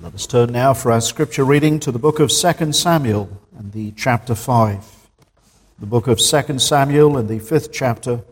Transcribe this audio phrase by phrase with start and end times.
[0.00, 3.72] Let us turn now for our scripture reading to the book of 2 Samuel and
[3.72, 5.08] the chapter 5.
[5.80, 8.22] The book of 2 Samuel and the fifth chapter.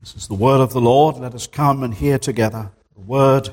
[0.00, 1.16] This is the word of the Lord.
[1.16, 3.50] Let us come and hear together the word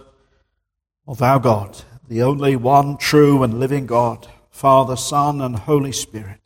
[1.08, 6.40] of our God, the only one true and living God, Father, Son, and Holy Spirit.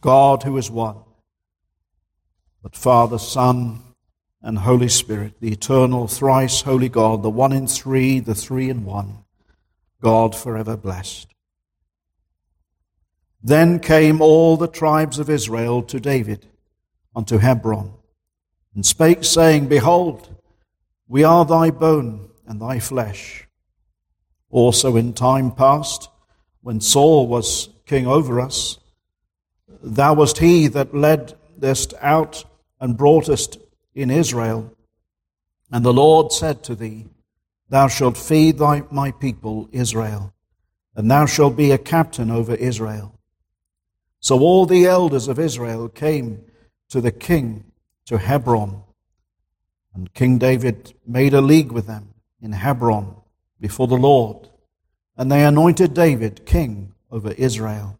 [0.00, 0.98] God who is one,
[2.62, 3.82] but Father, Son,
[4.42, 8.84] and Holy Spirit, the eternal, thrice holy God, the one in three, the three in
[8.84, 9.24] one,
[10.00, 11.28] God forever blessed.
[13.42, 16.46] Then came all the tribes of Israel to David
[17.14, 17.92] unto Hebron,
[18.74, 20.36] and spake, saying, Behold,
[21.08, 23.46] we are thy bone and thy flesh.
[24.50, 26.08] Also in time past,
[26.62, 28.78] when Saul was king over us,
[29.82, 32.44] thou wast he that ledest out
[32.80, 33.58] and broughtest
[33.98, 34.72] in Israel.
[35.72, 37.06] And the Lord said to thee,
[37.68, 40.32] Thou shalt feed thy, my people Israel,
[40.94, 43.18] and thou shalt be a captain over Israel.
[44.20, 46.44] So all the elders of Israel came
[46.88, 47.64] to the king
[48.06, 48.82] to Hebron,
[49.94, 53.16] and King David made a league with them in Hebron
[53.60, 54.48] before the Lord,
[55.16, 57.98] and they anointed David king over Israel.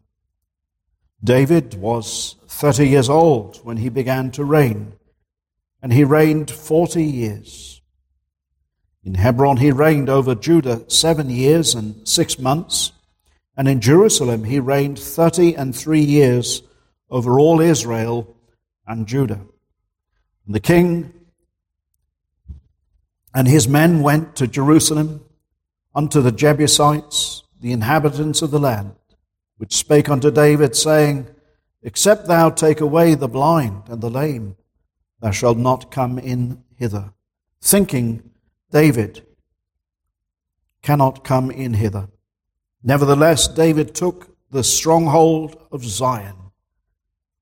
[1.23, 4.93] David was thirty years old when he began to reign
[5.81, 7.81] and he reigned forty years.
[9.03, 12.91] In Hebron, he reigned over Judah seven years and six months,
[13.55, 16.63] and in Jerusalem, he reigned thirty and three years
[17.09, 18.35] over all Israel
[18.85, 19.41] and Judah.
[20.45, 21.13] And the king
[23.33, 25.23] and his men went to Jerusalem
[25.93, 28.93] unto the Jebusites, the inhabitants of the land,
[29.57, 31.27] which spake unto David, saying,
[31.81, 34.55] Except thou take away the blind and the lame,
[35.21, 37.13] thou shalt not come in hither.
[37.61, 38.29] Thinking,
[38.71, 39.25] David
[40.81, 42.07] cannot come in hither.
[42.83, 46.35] Nevertheless, David took the stronghold of Zion.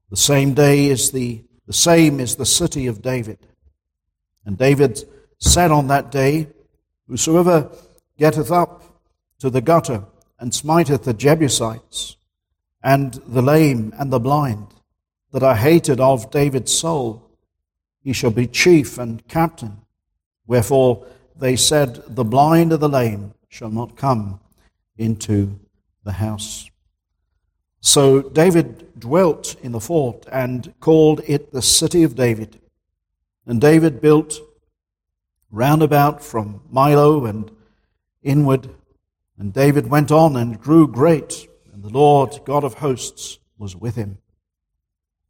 [0.10, 3.40] The same day is the, the same is the city of David.
[4.46, 5.04] And David
[5.38, 6.48] said on that day,
[7.08, 7.72] Whosoever
[8.18, 8.84] getteth up
[9.40, 10.04] to the gutter
[10.40, 12.18] and smiteth the Jebusites
[12.84, 14.68] and the lame and the blind,
[15.32, 17.27] that are hated of David's soul,
[18.04, 19.82] he shall be chief and captain.
[20.46, 24.40] Wherefore they said, The blind and the lame shall not come
[24.98, 25.60] into
[26.04, 26.70] the house.
[27.82, 32.60] So David dwelt in the fort and called it the city of David.
[33.46, 34.40] And David built
[35.52, 37.52] round about from Millo and
[38.24, 38.70] inward.
[39.38, 43.96] And David went on and grew great, and the Lord God of hosts was with
[43.96, 44.18] him.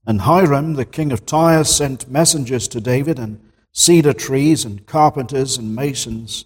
[0.07, 3.41] And Hiram, the king of Tyre, sent messengers to David, and
[3.73, 6.45] cedar trees, and carpenters, and masons,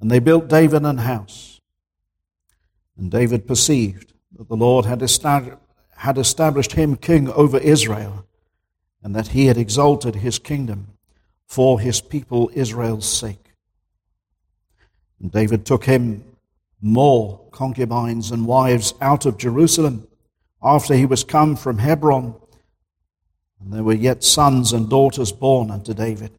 [0.00, 1.60] and they built David an house.
[2.96, 5.00] And David perceived that the Lord had
[6.18, 8.26] established him king over Israel,
[9.00, 10.88] and that he had exalted his kingdom
[11.46, 13.52] for his people Israel's sake.
[15.20, 16.24] And David took him
[16.80, 20.08] more concubines and wives out of Jerusalem
[20.60, 22.34] after he was come from Hebron
[23.60, 26.32] and there were yet sons and daughters born unto David.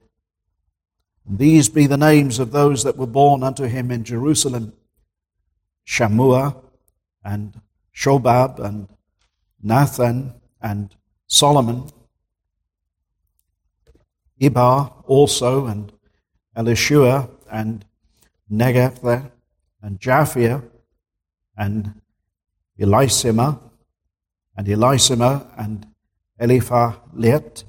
[1.28, 4.74] And these be the names of those that were born unto him in Jerusalem
[5.88, 6.56] Shammuah
[7.24, 7.60] and
[7.96, 8.88] Shobab and
[9.62, 10.96] Nathan and
[11.28, 11.90] Solomon,
[14.40, 15.92] Ibhar also and
[16.56, 17.86] Elishua and
[18.52, 19.32] Negatha
[19.82, 20.64] and Japhia
[21.58, 22.02] and
[22.80, 23.60] Elishama
[24.56, 25.86] and Elishama and
[26.40, 27.64] Eliphalet,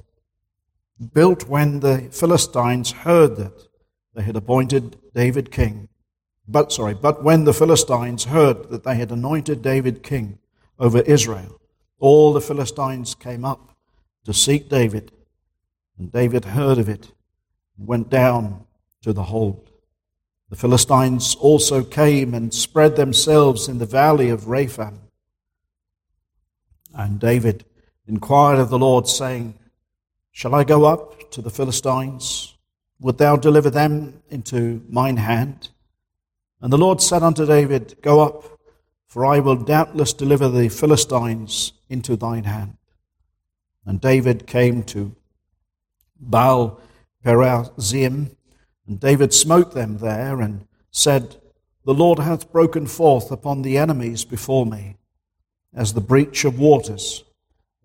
[1.13, 3.69] built when the Philistines heard that
[4.15, 5.89] they had appointed David king.
[6.47, 10.39] But, sorry, but when the Philistines heard that they had anointed David king
[10.79, 11.61] over Israel,
[11.99, 13.77] all the Philistines came up
[14.25, 15.13] to seek David.
[15.99, 17.13] And David heard of it
[17.79, 18.65] and went down
[19.03, 19.71] to the hold.
[20.49, 25.01] The Philistines also came and spread themselves in the valley of Rephaim.
[26.93, 27.65] And David
[28.11, 29.55] inquired of the Lord, saying,
[30.33, 32.57] Shall I go up to the Philistines?
[32.99, 35.69] Would thou deliver them into mine hand?
[36.61, 38.45] And the Lord said unto David, Go up,
[39.07, 42.77] for I will doubtless deliver the Philistines into thine hand.
[43.87, 45.15] And David came to
[46.19, 46.81] Baal
[47.25, 48.37] Perazim,
[48.87, 51.37] and David smote them there, and said,
[51.85, 54.97] The Lord hath broken forth upon the enemies before me,
[55.73, 57.23] as the breach of waters.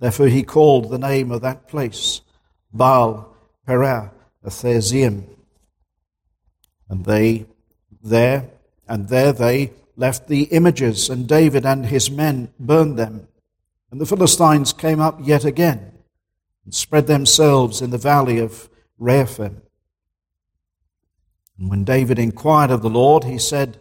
[0.05, 2.21] Therefore he called the name of that place
[2.71, 3.35] Baal
[3.65, 4.11] Perah
[4.45, 5.23] Athazeim.
[6.87, 7.47] And they
[8.03, 8.51] there
[8.87, 13.27] and there they left the images, and David and his men burned them.
[13.89, 15.93] And the Philistines came up yet again
[16.65, 18.69] and spread themselves in the valley of
[18.99, 19.63] Rephaim.
[21.57, 23.79] And when David inquired of the Lord, he said,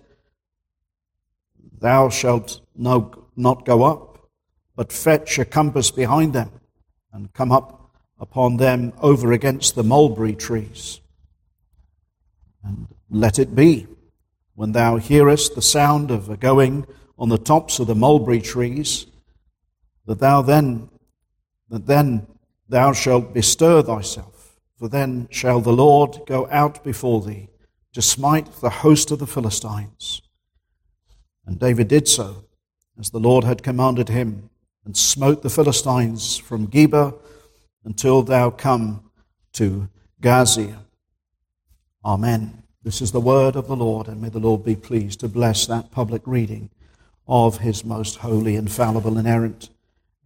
[1.78, 4.13] Thou shalt no, not go up,
[4.76, 6.50] but fetch a compass behind them,
[7.12, 11.00] and come up upon them over against the mulberry trees.
[12.62, 13.86] And let it be,
[14.54, 16.86] when thou hearest the sound of a going
[17.18, 19.06] on the tops of the mulberry trees,
[20.06, 20.88] that thou then,
[21.68, 22.26] that then
[22.68, 27.48] thou shalt bestir thyself, for then shall the Lord go out before thee
[27.92, 30.20] to smite the host of the Philistines.
[31.46, 32.44] And David did so,
[32.98, 34.50] as the Lord had commanded him,
[34.84, 37.14] and smote the Philistines from Geba
[37.84, 39.10] until thou come
[39.54, 39.88] to
[40.20, 40.78] Gazer.
[42.04, 42.62] Amen.
[42.82, 45.66] This is the word of the Lord, and may the Lord be pleased to bless
[45.66, 46.70] that public reading
[47.26, 49.70] of his most holy, infallible, inerrant,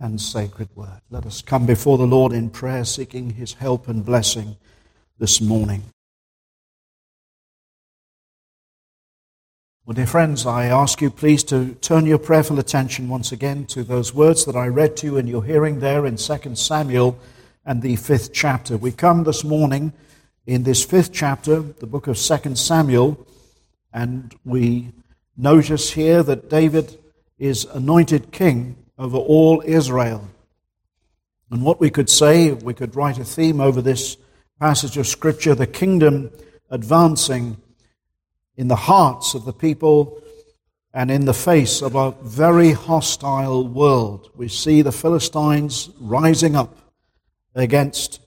[0.01, 1.01] and sacred word.
[1.11, 4.57] Let us come before the Lord in prayer, seeking his help and blessing
[5.19, 5.85] this morning.
[9.89, 13.83] Well, dear friends, I ask you please to turn your prayerful attention once again to
[13.83, 17.19] those words that I read to you in your hearing there in 2 Samuel
[17.65, 18.77] and the fifth chapter.
[18.77, 19.95] We come this morning
[20.45, 23.27] in this fifth chapter, the book of 2 Samuel,
[23.91, 24.93] and we
[25.39, 26.99] notice here that David
[27.39, 30.29] is anointed king over all Israel.
[31.51, 34.19] And what we could say, we could write a theme over this
[34.61, 36.31] passage of Scripture, the kingdom
[36.69, 37.57] advancing
[38.59, 40.21] in the hearts of the people
[40.93, 44.31] and in the face of a very hostile world.
[44.35, 46.77] We see the Philistines rising up
[47.55, 48.21] against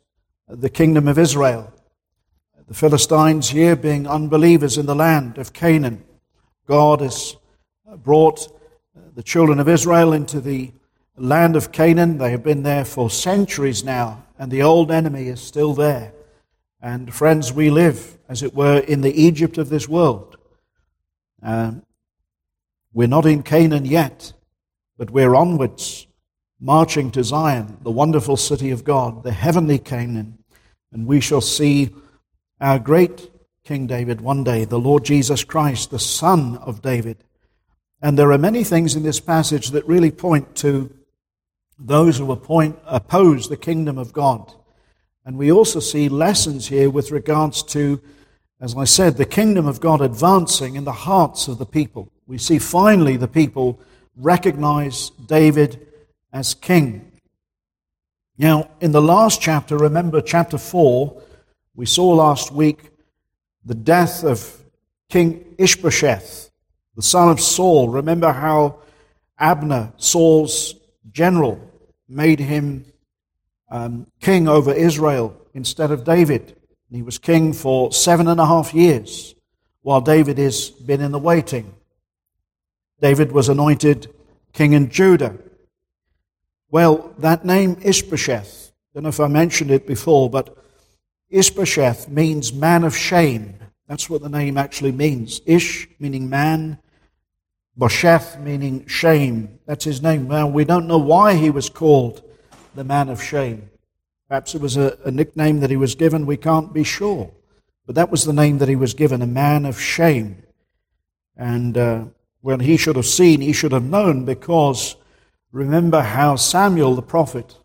[0.48, 1.74] the kingdom of Israel.
[2.66, 6.02] The Philistines here being unbelievers in the land of Canaan.
[6.66, 7.36] God has
[7.98, 8.48] brought
[9.14, 10.72] the children of Israel into the
[11.18, 12.20] land of Canaan.
[12.20, 16.14] They have been there for centuries now, and the old enemy is still there.
[16.82, 20.36] And friends, we live, as it were, in the Egypt of this world.
[21.44, 21.84] Um,
[22.92, 24.34] we're not in Canaan yet,
[24.98, 26.08] but we're onwards,
[26.60, 30.40] marching to Zion, the wonderful city of God, the heavenly Canaan.
[30.92, 31.92] And we shall see
[32.60, 33.30] our great
[33.64, 37.24] King David one day, the Lord Jesus Christ, the Son of David.
[38.02, 40.92] And there are many things in this passage that really point to
[41.78, 44.52] those who oppose the kingdom of God.
[45.26, 48.02] And we also see lessons here with regards to,
[48.60, 52.12] as I said, the kingdom of God advancing in the hearts of the people.
[52.26, 53.80] We see finally the people
[54.16, 55.88] recognize David
[56.34, 57.12] as king.
[58.38, 61.22] Now, in the last chapter, remember chapter 4,
[61.76, 62.90] we saw last week
[63.64, 64.58] the death of
[65.10, 66.50] King Ishbosheth,
[66.96, 67.90] the son of Saul.
[67.90, 68.80] Remember how
[69.38, 70.74] Abner, Saul's
[71.12, 71.60] general,
[72.08, 72.86] made him
[73.72, 76.56] um, king over Israel instead of David.
[76.92, 79.34] He was king for seven and a half years,
[79.82, 81.74] while David has been in the waiting.
[83.02, 84.14] David was anointed
[84.54, 85.38] king in Judah.
[86.70, 90.56] Well, that name Ishbosheth, I don't know if I mentioned it before, but
[91.30, 93.58] Ishbosheth means man of shame.
[93.88, 95.42] That's what the name actually means.
[95.46, 96.78] Ish meaning man,
[97.78, 99.60] Bosheth meaning shame.
[99.66, 100.28] That's his name.
[100.28, 102.22] Well, we don't know why he was called
[102.76, 103.70] the man of shame.
[104.28, 107.32] Perhaps it was a, a, nickname that he was given, we can't be sure.
[107.86, 110.44] But that was the name that he was given, a man of shame.
[111.36, 112.06] And uh,
[112.40, 114.96] when he should have seen, he should have known, because
[115.52, 117.58] remember how Samuel the prophet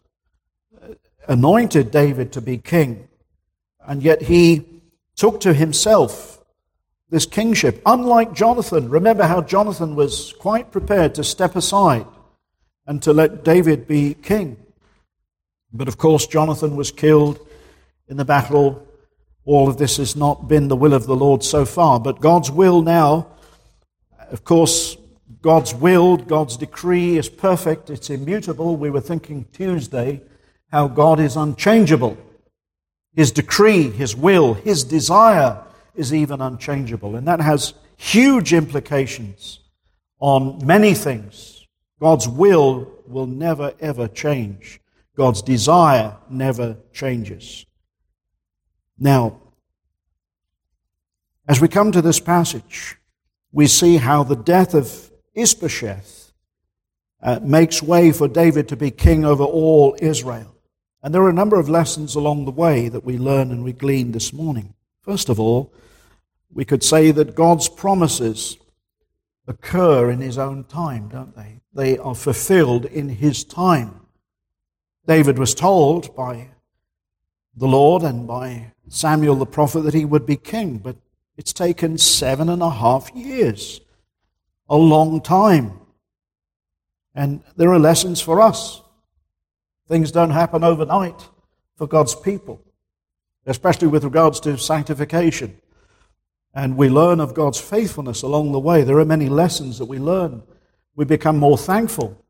[0.82, 0.94] uh,
[1.28, 3.06] anointed David to be king,
[3.86, 4.66] and yet he
[5.14, 6.44] took to himself
[7.08, 7.80] this kingship.
[7.86, 12.06] Unlike Jonathan, remember how Jonathan was quite prepared to step aside
[12.86, 14.56] and to let David be king.
[15.76, 17.46] But of course, Jonathan was killed
[18.08, 18.86] in the battle.
[19.44, 22.00] All of this has not been the will of the Lord so far.
[22.00, 23.28] But God's will now,
[24.30, 24.96] of course,
[25.42, 28.76] God's will, God's decree is perfect, it's immutable.
[28.76, 30.22] We were thinking Tuesday
[30.72, 32.16] how God is unchangeable.
[33.14, 35.62] His decree, His will, His desire
[35.94, 37.16] is even unchangeable.
[37.16, 39.60] And that has huge implications
[40.18, 41.66] on many things.
[42.00, 44.80] God's will will never, ever change.
[45.16, 47.64] God's desire never changes.
[48.98, 49.40] Now,
[51.48, 52.96] as we come to this passage,
[53.50, 56.32] we see how the death of Ishbosheth
[57.22, 60.54] uh, makes way for David to be king over all Israel.
[61.02, 63.72] And there are a number of lessons along the way that we learn and we
[63.72, 64.74] glean this morning.
[65.02, 65.72] First of all,
[66.52, 68.58] we could say that God's promises
[69.46, 71.60] occur in His own time, don't they?
[71.72, 74.05] They are fulfilled in His time.
[75.06, 76.50] David was told by
[77.54, 80.96] the Lord and by Samuel the prophet that he would be king, but
[81.36, 83.80] it's taken seven and a half years,
[84.68, 85.80] a long time.
[87.14, 88.82] And there are lessons for us.
[89.88, 91.28] Things don't happen overnight
[91.76, 92.60] for God's people,
[93.46, 95.60] especially with regards to sanctification.
[96.52, 98.82] And we learn of God's faithfulness along the way.
[98.82, 100.42] There are many lessons that we learn.
[100.96, 102.24] We become more thankful.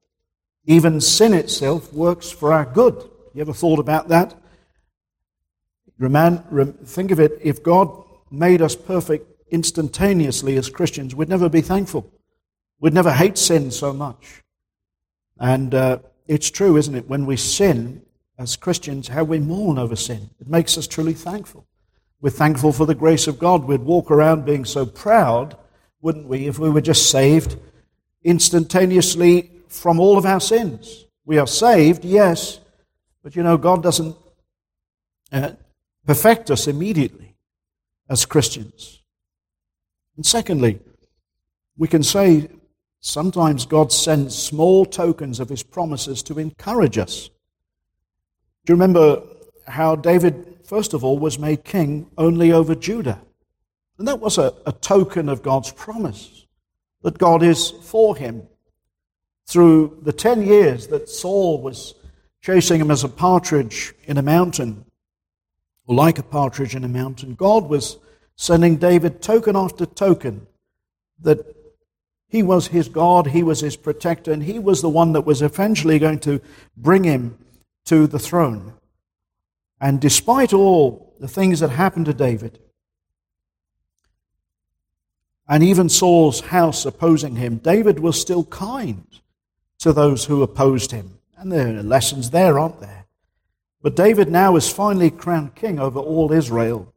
[0.67, 3.09] Even sin itself works for our good.
[3.33, 4.35] You ever thought about that?
[5.99, 7.91] think of it if God
[8.31, 12.13] made us perfect instantaneously as Christians, we'd never be thankful.
[12.81, 14.43] We'd never hate sin so much.
[15.39, 17.09] And uh, it's true, isn't it?
[17.09, 18.03] When we sin
[18.39, 20.31] as Christians, how we mourn over sin.
[20.41, 21.67] It makes us truly thankful.
[22.21, 23.65] We're thankful for the grace of God.
[23.65, 25.57] We'd walk around being so proud,
[26.01, 27.57] wouldn't we, if we were just saved
[28.25, 31.07] instantaneously from all of our sins.
[31.25, 32.61] We are saved, yes,
[33.23, 34.17] but you know, God doesn't
[35.33, 35.53] uh,
[36.07, 37.35] perfect us immediately
[38.09, 39.03] as Christians.
[40.17, 40.79] And secondly,
[41.77, 42.49] we can say
[43.01, 47.29] sometimes God sends small tokens of his promises to encourage us.
[48.65, 49.23] Do you remember
[49.67, 53.21] how David, first of all, was made king only over Judah?
[53.99, 56.47] And that was a, a token of God's promise
[57.03, 58.47] that God is for him.
[59.47, 61.95] Through the ten years that Saul was
[62.43, 64.85] chasing him as a partridge in a mountain,
[65.87, 67.35] or like a partridge in a mountain.
[67.35, 67.99] God was
[68.37, 70.47] sending David token after token
[71.21, 71.39] that
[72.29, 75.43] he was his God, he was his protector, and he was the one that was
[75.43, 76.41] eventually going to
[76.77, 77.39] bring him
[77.87, 78.75] to the throne.
[79.81, 82.59] And despite all the things that happened to David,
[85.49, 89.07] and even Saul's house opposing him, David was still kind
[89.81, 91.19] to those who opposed him.
[91.37, 93.07] And there are lessons there, aren't there?
[93.83, 96.93] But David now is finally crowned king over all Israel.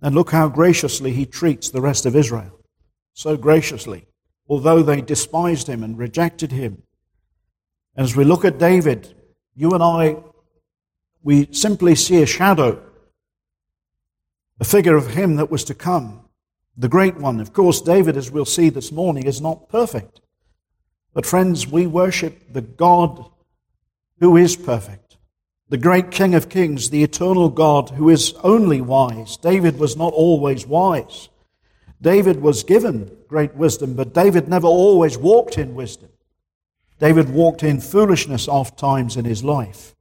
[0.00, 2.58] And look how graciously he treats the rest of Israel.
[3.14, 4.06] So graciously,
[4.48, 6.82] although they despised him and rejected him.
[7.96, 9.14] As we look at David,
[9.54, 10.16] you and I,
[11.22, 12.82] we simply see a shadow,
[14.58, 16.28] a figure of him that was to come,
[16.76, 17.38] the great one.
[17.38, 20.21] Of course, David, as we'll see this morning, is not perfect.
[21.14, 23.30] But friends, we worship the God
[24.18, 25.02] who is perfect
[25.72, 29.38] the great King of Kings, the eternal God who is only wise.
[29.38, 31.30] David was not always wise.
[31.98, 36.10] David was given great wisdom, but David never always walked in wisdom.
[36.98, 39.94] David walked in foolishness oft times in his life.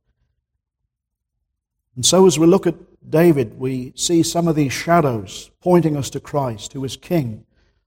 [1.96, 2.76] And so as we look at
[3.10, 7.46] David, we see some of these shadows pointing us to Christ, who is king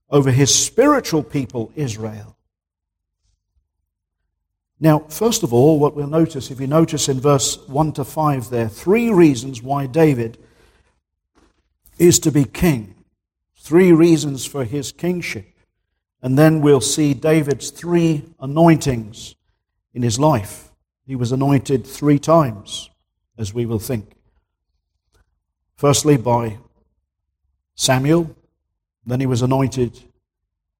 [0.09, 2.34] over his spiritual people, Israel.
[4.79, 8.49] Now, first of all, what we'll notice, if you notice in verse 1 to 5
[8.49, 10.37] there, three reasons why David
[11.97, 12.95] is to be king.
[13.57, 15.47] Three reasons for his kingship.
[16.21, 19.35] And then we'll see David's three anointings
[19.93, 20.71] in his life.
[21.05, 22.89] He was anointed three times,
[23.37, 24.11] as we will think.
[25.77, 26.57] Firstly, by
[27.75, 28.35] Samuel,
[29.05, 30.03] then he was anointed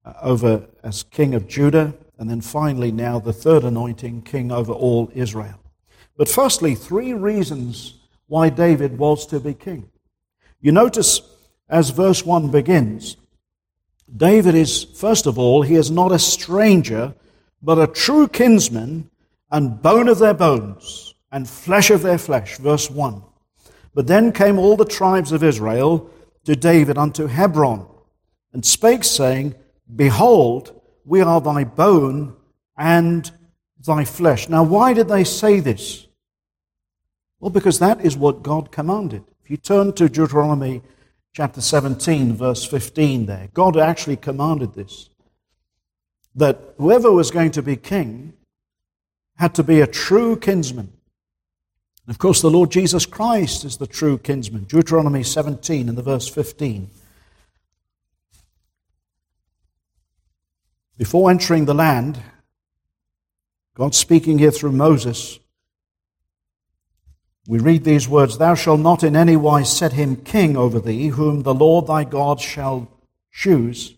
[0.03, 4.71] uh, over as king of Judah and then finally, now the third anointing, king over
[4.71, 5.59] all Israel.
[6.17, 7.95] But firstly, three reasons
[8.27, 9.89] why David was to be king.
[10.61, 11.21] You notice
[11.69, 13.17] as verse 1 begins,
[14.15, 17.13] David is, first of all, he is not a stranger,
[17.61, 19.09] but a true kinsman
[19.51, 22.57] and bone of their bones and flesh of their flesh.
[22.57, 23.21] Verse 1.
[23.93, 26.09] But then came all the tribes of Israel
[26.45, 27.87] to David unto Hebron
[28.53, 29.55] and spake, saying,
[29.95, 32.35] Behold, we are thy bone
[32.77, 33.31] and
[33.85, 34.49] thy flesh.
[34.49, 36.07] Now, why did they say this?
[37.39, 39.23] Well, because that is what God commanded.
[39.43, 40.81] If you turn to Deuteronomy
[41.33, 45.09] chapter 17, verse 15, there, God actually commanded this
[46.37, 48.33] that whoever was going to be king
[49.37, 50.91] had to be a true kinsman.
[52.05, 54.65] And of course, the Lord Jesus Christ is the true kinsman.
[54.65, 56.89] Deuteronomy 17 and the verse 15.
[60.97, 62.21] Before entering the land,
[63.75, 65.39] God speaking here through Moses,
[67.47, 71.07] we read these words Thou shalt not in any wise set him king over thee,
[71.07, 72.89] whom the Lord thy God shall
[73.31, 73.93] choose.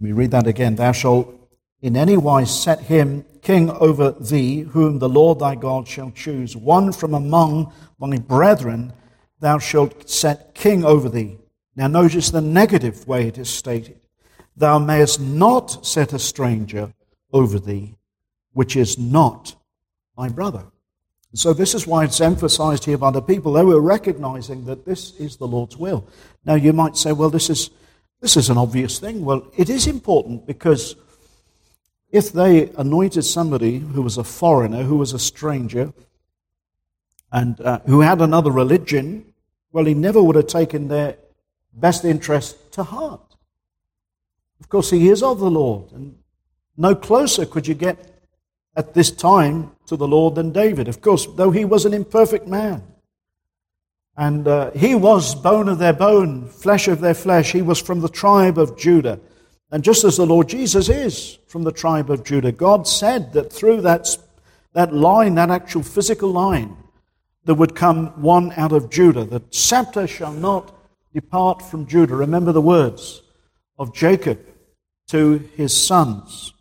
[0.00, 0.76] We read that again.
[0.76, 1.32] Thou shalt
[1.82, 6.56] in any wise set him king over thee, whom the Lord thy God shall choose,
[6.56, 8.94] one from among thy brethren
[9.40, 11.36] thou shalt set king over thee.
[11.76, 14.05] Now notice the negative way it is stated.
[14.56, 16.94] Thou mayest not set a stranger
[17.32, 17.96] over thee,
[18.52, 19.54] which is not
[20.16, 20.64] thy brother.
[21.34, 23.52] So this is why it's emphasized here by the people.
[23.52, 26.08] They were recognizing that this is the Lord's will.
[26.46, 27.70] Now you might say, well, this is
[28.20, 29.24] this is an obvious thing.
[29.24, 30.96] Well, it is important because
[32.10, 35.92] if they anointed somebody who was a foreigner, who was a stranger,
[37.30, 39.34] and uh, who had another religion,
[39.72, 41.18] well, he never would have taken their
[41.74, 43.25] best interest to heart.
[44.60, 46.16] Of course, he is of the Lord, and
[46.76, 48.16] no closer could you get
[48.76, 50.88] at this time to the Lord than David.
[50.88, 52.82] Of course, though he was an imperfect man.
[54.16, 57.52] And uh, he was bone of their bone, flesh of their flesh.
[57.52, 59.20] He was from the tribe of Judah.
[59.70, 63.52] And just as the Lord Jesus is from the tribe of Judah, God said that
[63.52, 64.08] through that,
[64.72, 66.76] that line, that actual physical line,
[67.44, 69.24] there would come one out of Judah.
[69.24, 70.74] The scepter shall not
[71.12, 72.16] depart from Judah.
[72.16, 73.22] Remember the words
[73.78, 74.40] of Jacob
[75.08, 76.52] to his sons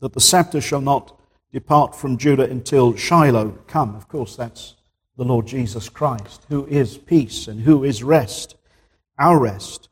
[0.00, 1.18] that the scepter shall not
[1.52, 3.94] depart from Judah until Shiloh come.
[3.94, 4.76] Of course, that's
[5.16, 8.56] the Lord Jesus Christ, who is peace and who is rest,
[9.18, 9.88] our rest.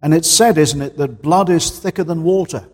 [0.00, 2.68] And it's said, isn't it, that blood is thicker than water.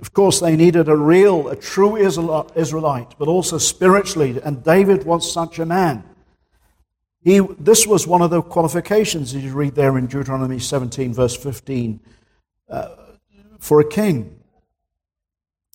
[0.00, 5.30] Of course, they needed a real, a true Israelite, but also spiritually, and David was
[5.30, 6.04] such a man.
[7.24, 11.34] He, this was one of the qualifications, as you read there in Deuteronomy 17, verse
[11.34, 11.98] 15,
[12.68, 12.88] uh,
[13.58, 14.38] for a king.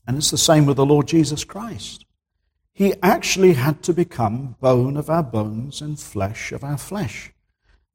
[0.06, 2.06] And it's the same with the Lord Jesus Christ.
[2.72, 7.32] He actually had to become bone of our bones and flesh of our flesh.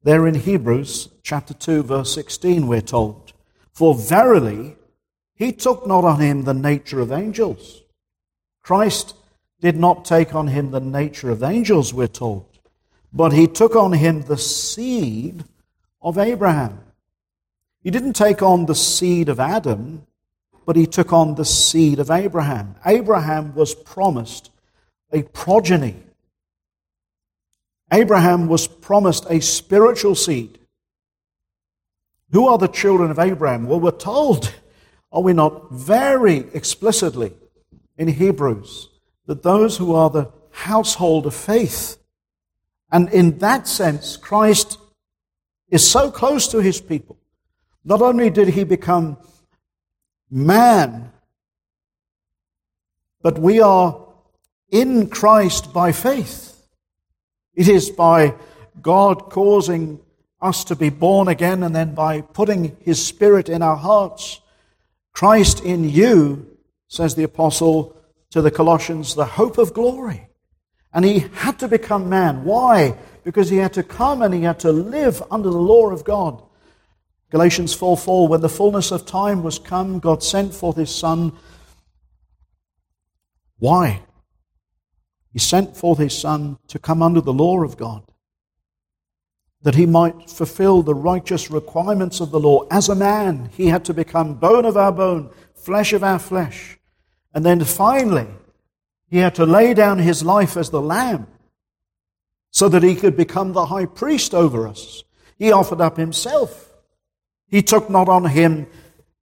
[0.03, 3.33] There in Hebrews chapter 2, verse 16, we're told,
[3.73, 4.75] For verily
[5.33, 7.83] he took not on him the nature of angels.
[8.61, 9.15] Christ
[9.61, 12.54] did not take on him the nature of angels, we're told,
[13.15, 15.43] but he took on him the seed
[16.01, 16.79] of Abraham.
[17.81, 20.05] He didn't take on the seed of Adam,
[20.65, 22.75] but he took on the seed of Abraham.
[22.85, 24.51] Abraham was promised
[25.11, 25.95] a progeny
[27.91, 30.59] Abraham was promised a spiritual seed.
[32.31, 33.67] Who are the children of Abraham?
[33.67, 34.53] Well, we're told,
[35.11, 37.33] are we not, very explicitly
[37.97, 38.89] in Hebrews,
[39.27, 41.97] that those who are the household of faith.
[42.91, 44.77] And in that sense, Christ
[45.69, 47.17] is so close to his people.
[47.83, 49.17] Not only did he become
[50.29, 51.11] man,
[53.21, 54.05] but we are
[54.69, 56.63] in Christ by faith.
[57.53, 58.35] It is by
[58.81, 59.99] God causing
[60.41, 64.41] us to be born again and then by putting His Spirit in our hearts.
[65.13, 67.95] Christ in you, says the apostle
[68.31, 70.27] to the Colossians, the hope of glory.
[70.95, 72.43] And He had to become man.
[72.43, 72.97] Why?
[73.23, 76.41] Because He had to come and He had to live under the law of God.
[77.29, 81.33] Galatians 4 4, when the fullness of time was come, God sent forth His Son.
[83.59, 84.01] Why?
[85.35, 88.03] He sent forth his Son to come under the law of God,
[89.63, 92.65] that he might fulfill the righteous requirements of the law.
[92.71, 96.79] As a man, he had to become bone of our bone, flesh of our flesh.
[97.33, 98.27] And then finally,
[99.09, 101.27] he had to lay down his life as the lamb
[102.51, 105.03] so that he could become the high priest over us.
[105.37, 106.73] He offered up himself.
[107.47, 108.67] He took not on him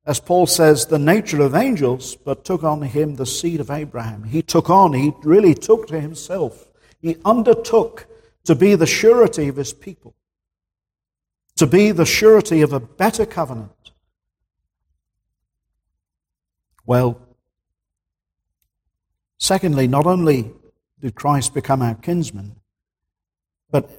[0.05, 4.25] as Paul says, the nature of angels, but took on him the seed of Abraham.
[4.25, 6.69] He took on, he really took to himself.
[6.99, 8.07] He undertook
[8.43, 10.13] to be the surety of his people,
[11.55, 13.71] to be the surety of a better covenant.
[16.85, 17.21] Well,
[19.43, 20.49] secondly, not only
[21.01, 22.55] did Christ become our kinsman,
[23.69, 23.89] but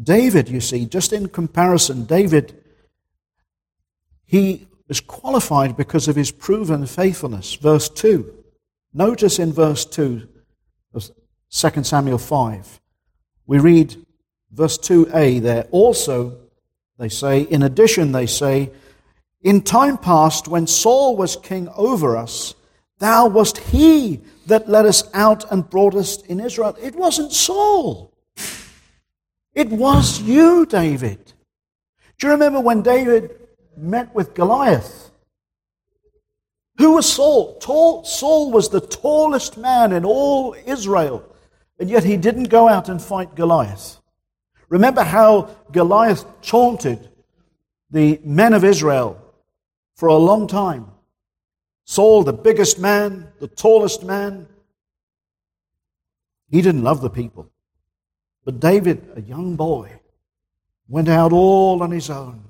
[0.00, 2.56] David, you see, just in comparison, David,
[4.24, 7.54] he is qualified because of his proven faithfulness.
[7.54, 8.32] Verse 2.
[8.94, 10.28] Notice in verse 2
[10.94, 11.10] of
[11.50, 12.80] 2 Samuel 5,
[13.46, 13.96] we read
[14.52, 15.64] verse 2a there.
[15.72, 16.38] Also,
[16.96, 18.70] they say, in addition, they say,
[19.42, 22.54] in time past, when Saul was king over us,
[22.98, 24.20] thou wast he
[24.50, 26.76] that led us out and brought us in Israel.
[26.80, 28.12] It wasn't Saul.
[29.54, 31.32] It was you, David.
[32.18, 33.40] Do you remember when David
[33.76, 35.10] met with Goliath.
[36.78, 37.58] Who was Saul?
[37.58, 41.24] Tall, Saul was the tallest man in all Israel,
[41.78, 43.98] and yet he didn't go out and fight Goliath.
[44.68, 47.08] Remember how Goliath taunted
[47.90, 49.20] the men of Israel
[49.96, 50.86] for a long time.
[51.84, 54.46] Saul, the biggest man, the tallest man,
[56.50, 57.50] he didn't love the people.
[58.44, 60.00] But David, a young boy,
[60.88, 62.44] went out all on his own.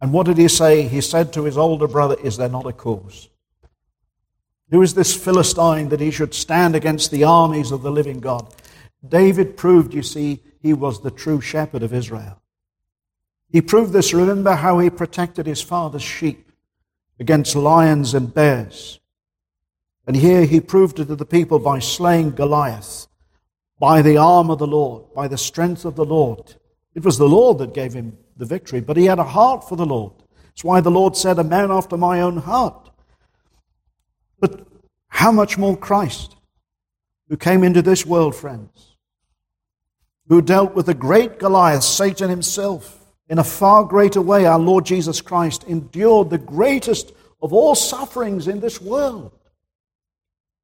[0.00, 0.82] And what did he say?
[0.82, 3.28] He said to his older brother, Is there not a cause?
[4.70, 8.54] Who is this Philistine that he should stand against the armies of the living God?
[9.06, 12.40] David proved, you see, he was the true shepherd of Israel.
[13.50, 14.14] He proved this.
[14.14, 16.51] Remember how he protected his father's sheep
[17.18, 19.00] against lions and bears.
[20.06, 23.06] And here he proved it to the people by slaying Goliath,
[23.78, 26.56] by the arm of the Lord, by the strength of the Lord.
[26.94, 29.76] It was the Lord that gave him the victory, but he had a heart for
[29.76, 30.12] the Lord.
[30.46, 32.90] That's why the Lord said, A man after my own heart.
[34.40, 34.66] But
[35.08, 36.36] how much more Christ,
[37.28, 38.96] who came into this world, friends,
[40.28, 43.01] who dealt with the great Goliath, Satan himself,
[43.32, 48.46] in a far greater way, our Lord Jesus Christ endured the greatest of all sufferings
[48.46, 49.32] in this world.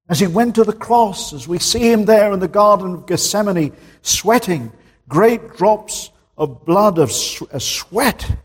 [0.07, 3.07] As he went to the cross, as we see him there in the Garden of
[3.07, 4.71] Gethsemane, sweating,
[5.09, 8.37] great drops of blood, of sweat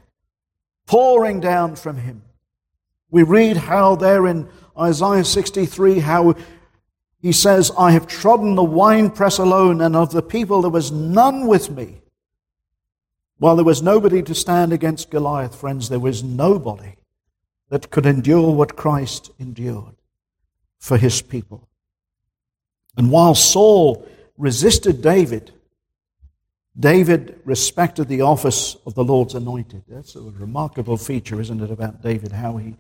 [0.86, 2.22] pouring down from him.
[3.12, 4.48] We read how there in
[4.80, 6.36] Isaiah 63, how
[7.20, 11.46] he says, I have trodden the winepress alone, and of the people there was none
[11.46, 12.03] with me.
[13.38, 16.96] While there was nobody to stand against Goliath, friends, there was nobody
[17.70, 19.96] that could endure what Christ endured
[20.80, 21.68] for his people.
[22.96, 25.52] And while Saul resisted David,
[26.80, 29.84] David respected the office of the Lord's anointed.
[29.88, 32.32] That's a remarkable feature, isn't it, about David?
[32.32, 32.76] How he,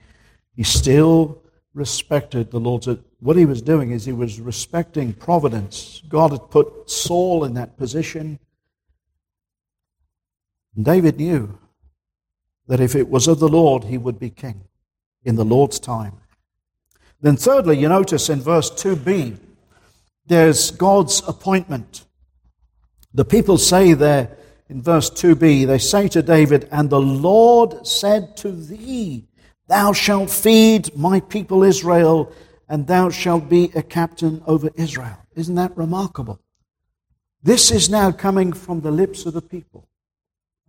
[0.55, 1.41] he still
[1.73, 2.87] respected the Lord's.
[3.19, 6.01] What he was doing is he was respecting providence.
[6.07, 8.39] God had put Saul in that position.
[10.79, 11.57] David knew
[12.67, 14.65] that if it was of the Lord, he would be king
[15.23, 16.13] in the Lord's time.
[17.21, 19.37] Then, thirdly, you notice in verse 2b,
[20.25, 22.05] there's God's appointment.
[23.13, 24.35] The people say there
[24.69, 29.27] in verse 2b, they say to David, And the Lord said to thee,
[29.67, 32.31] Thou shalt feed my people Israel,
[32.67, 35.17] and thou shalt be a captain over Israel.
[35.35, 36.39] Isn't that remarkable?
[37.41, 39.87] This is now coming from the lips of the people.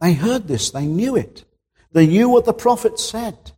[0.00, 1.44] They heard this, they knew it.
[1.92, 3.52] They knew what the prophet said.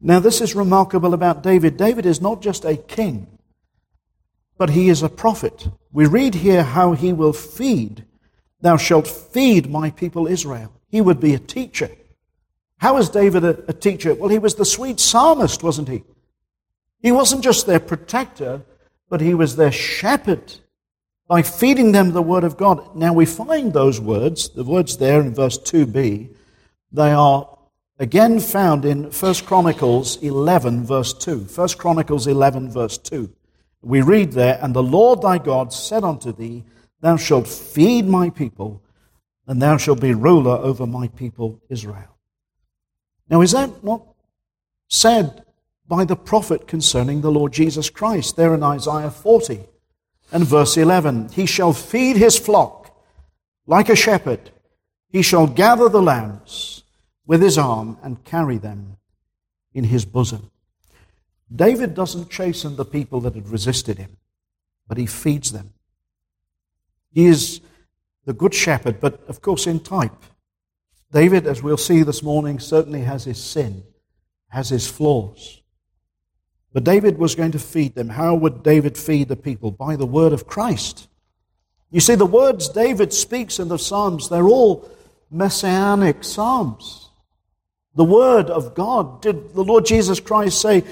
[0.00, 1.76] Now, this is remarkable about David.
[1.76, 3.38] David is not just a king,
[4.58, 5.68] but he is a prophet.
[5.92, 8.04] We read here how he will feed.
[8.60, 10.72] Thou shalt feed my people Israel.
[10.88, 11.90] He would be a teacher.
[12.78, 14.14] How was David a, a teacher?
[14.14, 16.04] Well, he was the sweet psalmist, wasn't he?
[17.00, 18.62] He wasn't just their protector,
[19.08, 20.54] but he was their shepherd
[21.34, 22.94] by feeding them the word of God.
[22.94, 26.32] Now we find those words, the words there in verse 2b,
[26.92, 27.58] they are
[27.98, 31.40] again found in 1 Chronicles 11 verse 2.
[31.40, 33.28] 1 Chronicles 11 verse 2.
[33.82, 36.62] We read there, And the Lord thy God said unto thee,
[37.00, 38.80] Thou shalt feed my people,
[39.48, 42.16] and thou shalt be ruler over my people Israel.
[43.28, 44.06] Now, is that not
[44.88, 45.42] said
[45.88, 49.64] by the prophet concerning the Lord Jesus Christ there in Isaiah 40
[50.32, 51.30] and verse 11?
[51.30, 52.84] He shall feed his flock
[53.66, 54.50] like a shepherd,
[55.08, 56.82] he shall gather the lambs
[57.26, 58.96] with his arm and carry them
[59.72, 60.50] in his bosom.
[61.54, 64.16] David doesn't chasten the people that had resisted him,
[64.86, 65.72] but he feeds them.
[67.10, 67.60] He is
[68.24, 70.24] the good shepherd, but of course in type.
[71.12, 73.84] David, as we'll see this morning, certainly has his sin,
[74.48, 75.62] has his flaws.
[76.74, 78.10] But David was going to feed them.
[78.10, 79.70] How would David feed the people?
[79.70, 81.08] By the word of Christ.
[81.90, 84.90] You see, the words David speaks in the Psalms, they're all
[85.30, 87.04] messianic Psalms
[87.94, 89.22] the Word of God.
[89.22, 90.82] Did the Lord Jesus Christ say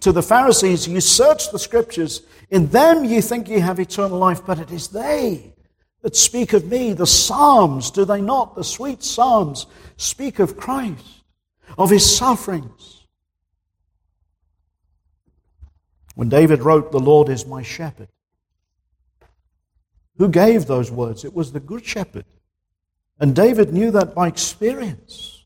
[0.00, 4.44] to the Pharisees, You search the Scriptures, in them you think you have eternal life,
[4.44, 5.54] but it is they
[6.02, 6.92] that speak of me.
[6.92, 8.54] The Psalms, do they not?
[8.54, 11.22] The sweet Psalms speak of Christ,
[11.76, 12.97] of His sufferings.
[16.18, 18.08] When David wrote, The Lord is my shepherd,
[20.16, 21.24] who gave those words?
[21.24, 22.24] It was the Good Shepherd.
[23.20, 25.44] And David knew that by experience.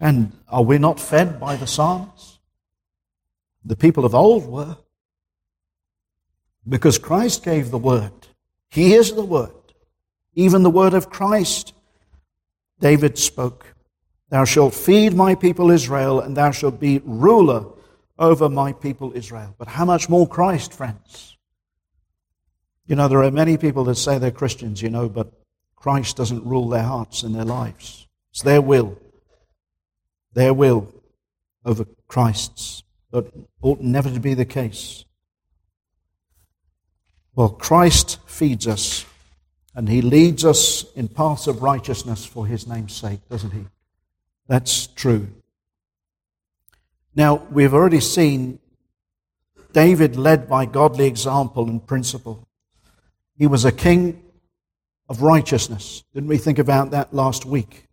[0.00, 2.38] And are we not fed by the Psalms?
[3.66, 4.78] The people of old were.
[6.66, 8.28] Because Christ gave the word.
[8.70, 9.74] He is the word.
[10.34, 11.74] Even the word of Christ.
[12.80, 13.74] David spoke,
[14.30, 17.75] Thou shalt feed my people Israel, and thou shalt be ruler
[18.18, 19.54] over my people Israel.
[19.58, 21.36] But how much more Christ, friends?
[22.86, 25.32] You know, there are many people that say they're Christians, you know, but
[25.74, 28.06] Christ doesn't rule their hearts and their lives.
[28.30, 28.98] It's their will
[30.36, 30.92] their will.
[31.64, 32.84] over Christ's.
[33.10, 35.04] But ought never to be the case.
[37.34, 39.04] Well, Christ feeds us
[39.74, 43.66] and he leads us in paths of righteousness for his name's sake, doesn't he?
[44.46, 45.28] That's true.
[47.16, 48.58] Now, we've already seen
[49.72, 52.46] David led by godly example and principle.
[53.38, 54.22] He was a king
[55.08, 56.04] of righteousness.
[56.12, 57.86] Didn't we think about that last week?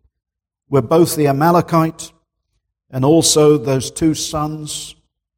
[0.68, 2.12] Where both the Amalekite
[2.90, 4.94] and also those two sons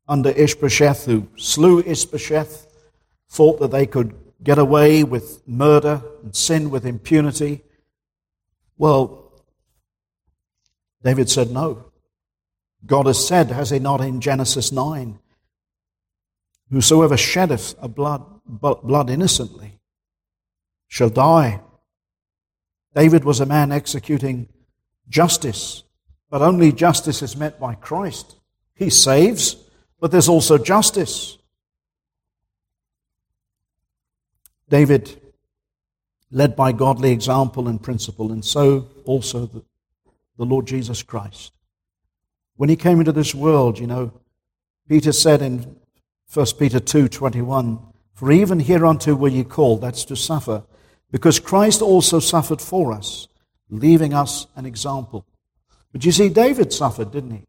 [0.08, 2.66] under Ishbosheth who slew Ishbosheth
[3.28, 7.62] thought that they could get away with murder and sin with impunity.
[8.76, 9.32] Well,
[11.02, 11.92] David said no.
[12.86, 15.18] God has said, has he not in Genesis 9,
[16.70, 19.80] Whosoever sheddeth a blood, blood innocently
[20.88, 21.60] shall die.
[22.94, 24.48] David was a man executing
[25.08, 25.84] justice,
[26.28, 28.36] but only justice is met by Christ.
[28.74, 29.56] He saves,
[30.00, 31.38] but there's also justice.
[34.68, 35.20] David
[36.32, 39.64] led by godly example and principle, and so also the,
[40.36, 41.52] the Lord Jesus Christ.
[42.56, 44.12] When he came into this world, you know,
[44.88, 45.76] Peter said in
[46.32, 50.64] 1 Peter 2:21 For even hereunto were ye called that's to suffer
[51.10, 53.28] because Christ also suffered for us
[53.68, 55.26] leaving us an example.
[55.92, 57.42] But you see David suffered didn't he?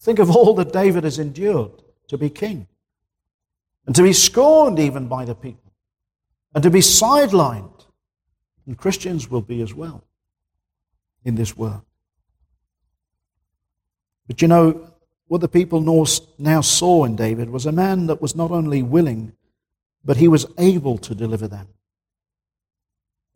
[0.00, 1.70] Think of all that David has endured
[2.08, 2.66] to be king
[3.86, 5.72] and to be scorned even by the people
[6.54, 7.84] and to be sidelined
[8.66, 10.04] and Christians will be as well
[11.24, 11.82] in this world.
[14.26, 14.90] But you know,
[15.26, 15.80] what the people
[16.38, 19.32] now saw in David was a man that was not only willing,
[20.04, 21.68] but he was able to deliver them.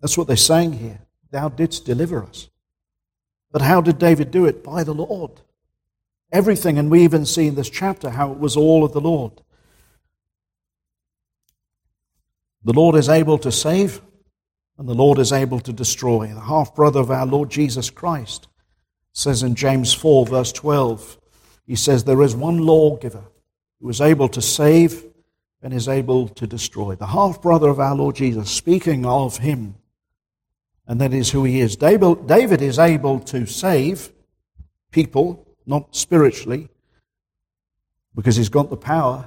[0.01, 1.01] That's what they're saying here.
[1.31, 2.49] Thou didst deliver us.
[3.51, 4.63] But how did David do it?
[4.63, 5.41] By the Lord.
[6.31, 9.33] Everything, and we even see in this chapter how it was all of the Lord.
[12.65, 14.03] The Lord is able to save,
[14.77, 16.27] and the Lord is able to destroy.
[16.27, 18.47] The half brother of our Lord Jesus Christ
[19.19, 21.19] says in James 4, verse 12,
[21.67, 23.25] he says there is one lawgiver
[23.81, 25.05] who is able to save
[25.61, 26.95] and is able to destroy.
[26.95, 29.75] The half brother of our Lord Jesus, speaking of him,
[30.87, 31.75] and that is who he is.
[31.75, 34.13] David is able to save
[34.93, 36.69] people, not spiritually,
[38.15, 39.27] because he's got the power,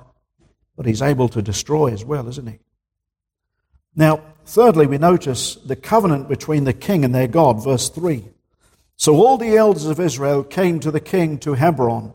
[0.77, 2.59] but he's able to destroy as well, isn't he?
[3.93, 8.23] Now, thirdly, we notice the covenant between the king and their God, verse 3.
[9.01, 12.13] So all the elders of Israel came to the king to Hebron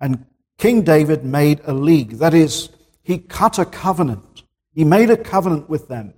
[0.00, 0.24] and
[0.56, 2.12] King David made a league.
[2.12, 2.70] That is,
[3.02, 4.42] he cut a covenant.
[4.72, 6.14] He made a covenant with them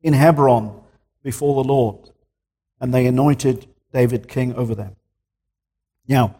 [0.00, 0.80] in Hebron
[1.22, 1.98] before the Lord.
[2.80, 4.96] And they anointed David king over them.
[6.08, 6.36] Now,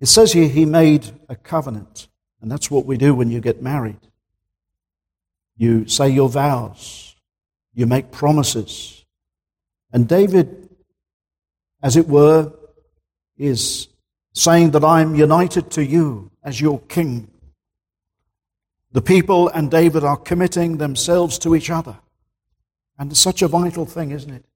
[0.00, 2.08] it says here he made a covenant.
[2.40, 4.08] And that's what we do when you get married.
[5.56, 7.14] You say your vows.
[7.74, 9.04] You make promises.
[9.92, 10.63] And David,
[11.84, 12.50] as it were,
[13.36, 13.88] is
[14.32, 17.30] saying that I am united to you as your king.
[18.92, 21.98] The people and David are committing themselves to each other.
[22.98, 24.46] And it's such a vital thing, isn't it?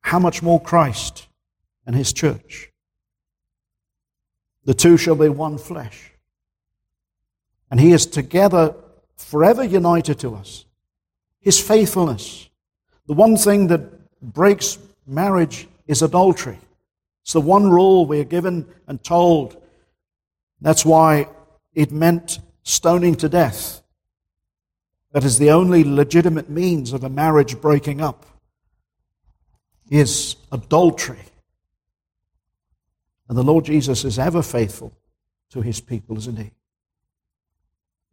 [0.00, 1.28] How much more Christ
[1.86, 2.72] and his church?
[4.64, 6.10] The two shall be one flesh.
[7.70, 8.74] And he is together
[9.16, 10.64] forever united to us.
[11.38, 12.48] His faithfulness.
[13.06, 13.82] The one thing that
[14.20, 14.76] breaks
[15.06, 16.58] marriage is adultery.
[17.22, 19.56] It's the one rule we're given and told.
[20.60, 21.28] That's why
[21.74, 23.82] it meant stoning to death.
[25.12, 28.26] That is the only legitimate means of a marriage breaking up
[29.90, 31.24] is adultery.
[33.28, 34.92] And the Lord Jesus is ever faithful
[35.50, 36.50] to his people, isn't he?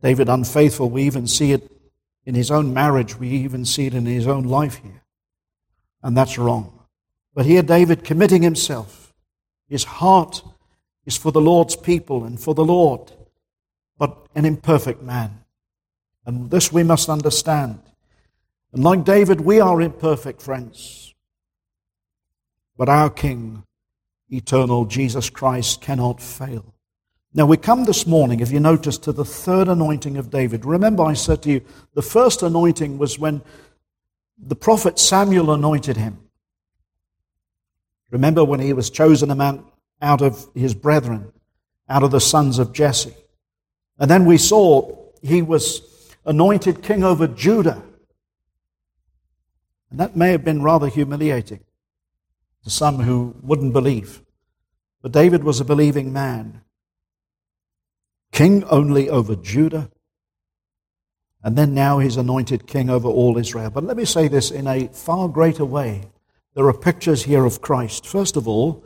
[0.01, 1.69] David unfaithful, we even see it
[2.25, 5.03] in his own marriage, we even see it in his own life here.
[6.03, 6.80] And that's wrong.
[7.33, 9.01] But here David committing himself
[9.71, 10.43] his heart
[11.05, 13.09] is for the Lord's people and for the Lord,
[13.97, 15.45] but an imperfect man.
[16.25, 17.79] And this we must understand.
[18.73, 21.15] And like David, we are imperfect, friends.
[22.77, 23.63] But our King,
[24.29, 26.73] eternal Jesus Christ, cannot fail.
[27.33, 30.65] Now, we come this morning, if you notice, to the third anointing of David.
[30.65, 31.61] Remember, I said to you,
[31.93, 33.41] the first anointing was when
[34.37, 36.19] the prophet Samuel anointed him.
[38.11, 39.71] Remember when he was chosen among,
[40.01, 41.31] out of his brethren,
[41.89, 43.15] out of the sons of Jesse.
[43.97, 45.81] And then we saw he was
[46.25, 47.81] anointed king over Judah.
[49.89, 51.61] And that may have been rather humiliating
[52.63, 54.21] to some who wouldn't believe.
[55.01, 56.61] But David was a believing man.
[58.31, 59.89] king only over Judah,
[61.43, 63.69] and then now he's anointed king over all Israel.
[63.69, 66.03] But let me say this in a far greater way.
[66.53, 68.05] There are pictures here of Christ.
[68.05, 68.83] First of all,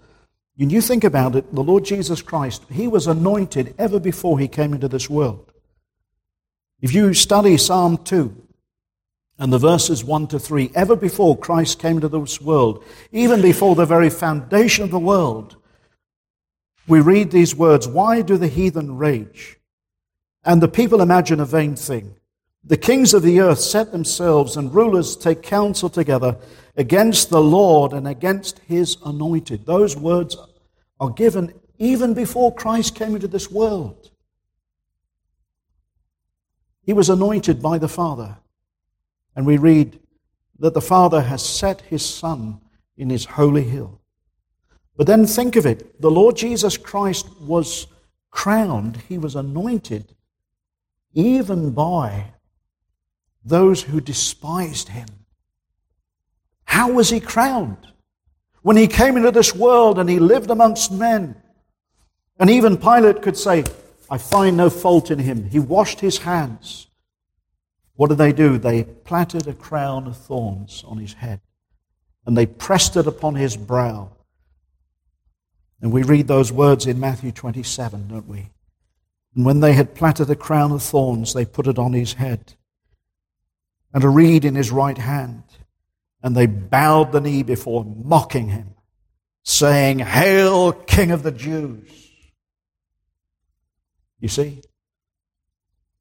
[0.56, 4.48] when you think about it, the Lord Jesus Christ, he was anointed ever before he
[4.48, 5.52] came into this world.
[6.82, 8.44] If you study Psalm 2
[9.40, 13.76] and the verses 1 to 3, ever before Christ came into this world, even before
[13.76, 15.58] the very foundation of the world,
[16.88, 19.58] we read these words Why do the heathen rage?
[20.44, 22.16] And the people imagine a vain thing.
[22.64, 26.38] The kings of the earth set themselves, and rulers take counsel together
[26.78, 29.66] against the Lord and against his anointed.
[29.66, 30.38] Those words
[31.00, 34.12] are given even before Christ came into this world.
[36.84, 38.38] He was anointed by the Father.
[39.36, 40.00] And we read
[40.60, 42.62] that the Father has set his Son
[42.98, 44.02] in his holy hill.
[44.96, 47.88] But then think of it the Lord Jesus Christ was
[48.32, 50.14] crowned, he was anointed
[51.14, 52.34] even by
[53.44, 55.08] those who despised him.
[56.66, 57.78] How was he crowned?
[58.62, 61.36] When he came into this world and he lived amongst men.
[62.40, 63.64] And even Pilate could say,
[64.10, 65.50] I find no fault in him.
[65.50, 66.88] He washed his hands.
[67.96, 68.58] What did they do?
[68.58, 71.42] They planted a crown of thorns on his head
[72.26, 74.12] and they pressed it upon his brow.
[75.82, 78.50] And we read those words in Matthew 27, don't we?
[79.36, 82.54] And when they had planted a crown of thorns, they put it on his head
[83.94, 85.44] and a reed in his right hand.
[86.26, 88.74] And they bowed the knee before mocking him,
[89.44, 91.90] saying, Hail, King of the Jews!
[94.20, 94.62] You see,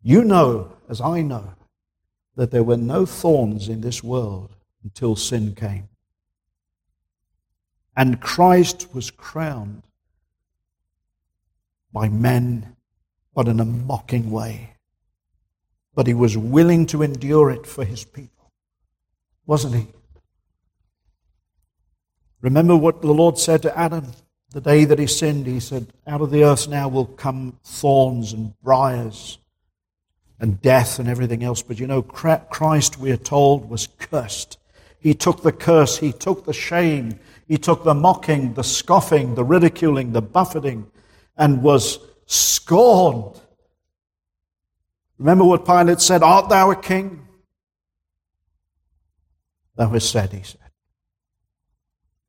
[0.02, 1.54] you know, as I know,
[2.34, 5.88] that there were no thorns in this world until sin came.
[7.96, 9.84] And Christ was crowned
[11.92, 12.74] by men,
[13.34, 14.74] but in a mocking way
[15.94, 18.52] but he was willing to endure it for his people,
[19.46, 19.86] wasn't he?
[22.44, 24.12] Remember what the Lord said to Adam
[24.50, 25.46] the day that he sinned?
[25.46, 29.38] He said, Out of the earth now will come thorns and briars
[30.38, 31.62] and death and everything else.
[31.62, 34.58] But you know, Christ, we are told, was cursed.
[35.00, 39.44] He took the curse, he took the shame, he took the mocking, the scoffing, the
[39.44, 40.86] ridiculing, the buffeting,
[41.36, 43.40] and was scorned
[45.18, 47.26] Remember what Pilate said, Art thou a king?
[49.76, 50.63] Thou hast said, he said.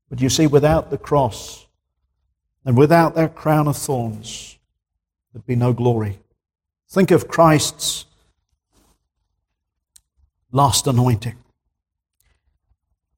[0.10, 1.65] But you see, without the cross
[2.63, 4.58] and without that crown of thorns,
[5.34, 6.20] there'd be no glory.
[6.89, 8.06] Think of Christ's
[10.52, 11.36] last anointing.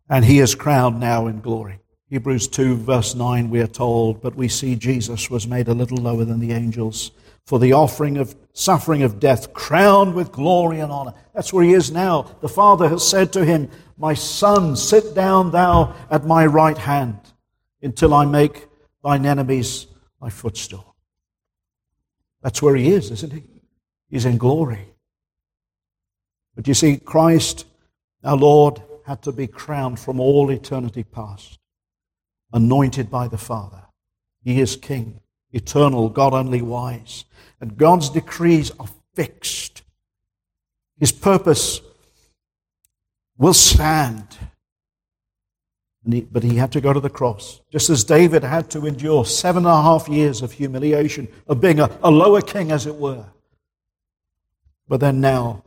[0.10, 1.80] And he is crowned now in glory.
[2.10, 5.98] Hebrews 2, verse 9, we are told, but we see Jesus was made a little
[5.98, 7.12] lower than the angels
[7.46, 11.14] for the offering of suffering of death, crowned with glory and honor.
[11.34, 12.36] That's where he is now.
[12.42, 17.20] The Father has said to him, My son, sit down thou at my right hand
[17.82, 18.68] until I make
[19.04, 19.88] thine enemies
[20.22, 20.96] thy footstool.
[22.42, 23.44] That's where he is, isn't he?
[24.10, 24.94] He's in glory.
[26.56, 27.66] But you see, Christ,
[28.24, 31.60] our Lord, had to be crowned from all eternity past,
[32.54, 33.84] anointed by the Father.
[34.44, 37.26] He is King, eternal, God only wise.
[37.60, 39.82] And God's decrees are fixed.
[41.00, 41.82] His purpose
[43.38, 44.38] will stand.
[46.10, 49.26] He, but he had to go to the cross, just as David had to endure
[49.26, 52.96] seven and a half years of humiliation, of being a, a lower king, as it
[52.96, 53.26] were.
[54.88, 55.64] But then now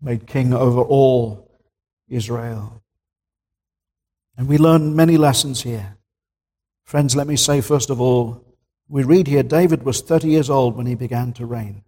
[0.00, 1.50] made king over all
[2.08, 2.82] Israel.
[4.36, 5.96] And we learn many lessons here.
[6.84, 8.44] Friends, let me say first of all,
[8.88, 11.82] we read here David was 30 years old when he began to reign.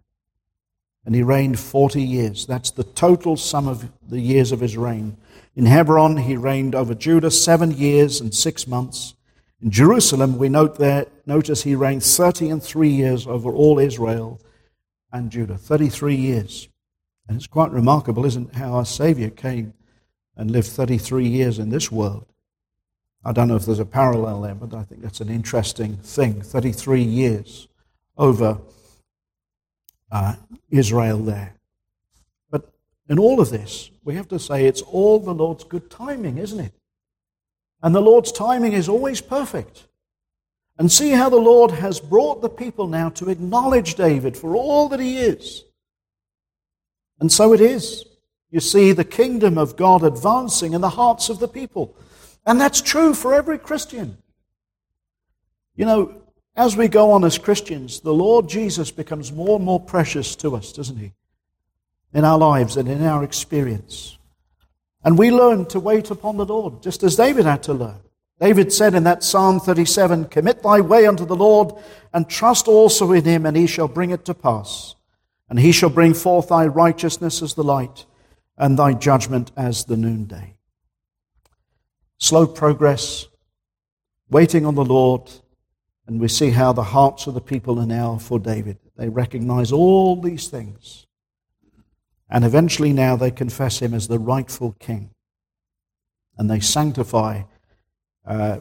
[1.05, 2.45] And he reigned 40 years.
[2.45, 5.17] That's the total sum of the years of his reign.
[5.55, 9.15] In Hebron, he reigned over Judah seven years and six months.
[9.61, 14.39] In Jerusalem, we note there, notice he reigned 30 and three years over all Israel
[15.11, 15.57] and Judah.
[15.57, 16.69] 33 years.
[17.27, 19.73] And it's quite remarkable, isn't it, how our Savior came
[20.35, 22.25] and lived 33 years in this world.
[23.23, 26.41] I don't know if there's a parallel there, but I think that's an interesting thing.
[26.41, 27.67] 33 years
[28.17, 28.59] over
[30.11, 30.35] uh,
[30.69, 31.55] Israel there.
[32.49, 32.71] But
[33.07, 36.59] in all of this, we have to say it's all the Lord's good timing, isn't
[36.59, 36.73] it?
[37.81, 39.87] And the Lord's timing is always perfect.
[40.77, 44.89] And see how the Lord has brought the people now to acknowledge David for all
[44.89, 45.63] that he is.
[47.19, 48.05] And so it is.
[48.49, 51.95] You see the kingdom of God advancing in the hearts of the people.
[52.45, 54.17] And that's true for every Christian.
[55.75, 56.20] You know,
[56.55, 60.55] as we go on as Christians, the Lord Jesus becomes more and more precious to
[60.55, 61.13] us, doesn't he?
[62.13, 64.17] In our lives and in our experience.
[65.03, 68.01] And we learn to wait upon the Lord, just as David had to learn.
[68.39, 71.73] David said in that Psalm 37 Commit thy way unto the Lord,
[72.13, 74.95] and trust also in him, and he shall bring it to pass.
[75.49, 78.05] And he shall bring forth thy righteousness as the light,
[78.57, 80.57] and thy judgment as the noonday.
[82.17, 83.27] Slow progress,
[84.29, 85.29] waiting on the Lord,
[86.11, 88.77] and we see how the hearts of the people are now for David.
[88.97, 91.07] They recognize all these things.
[92.29, 95.11] And eventually now they confess him as the rightful king.
[96.37, 97.43] And they sanctify
[98.25, 98.59] uh,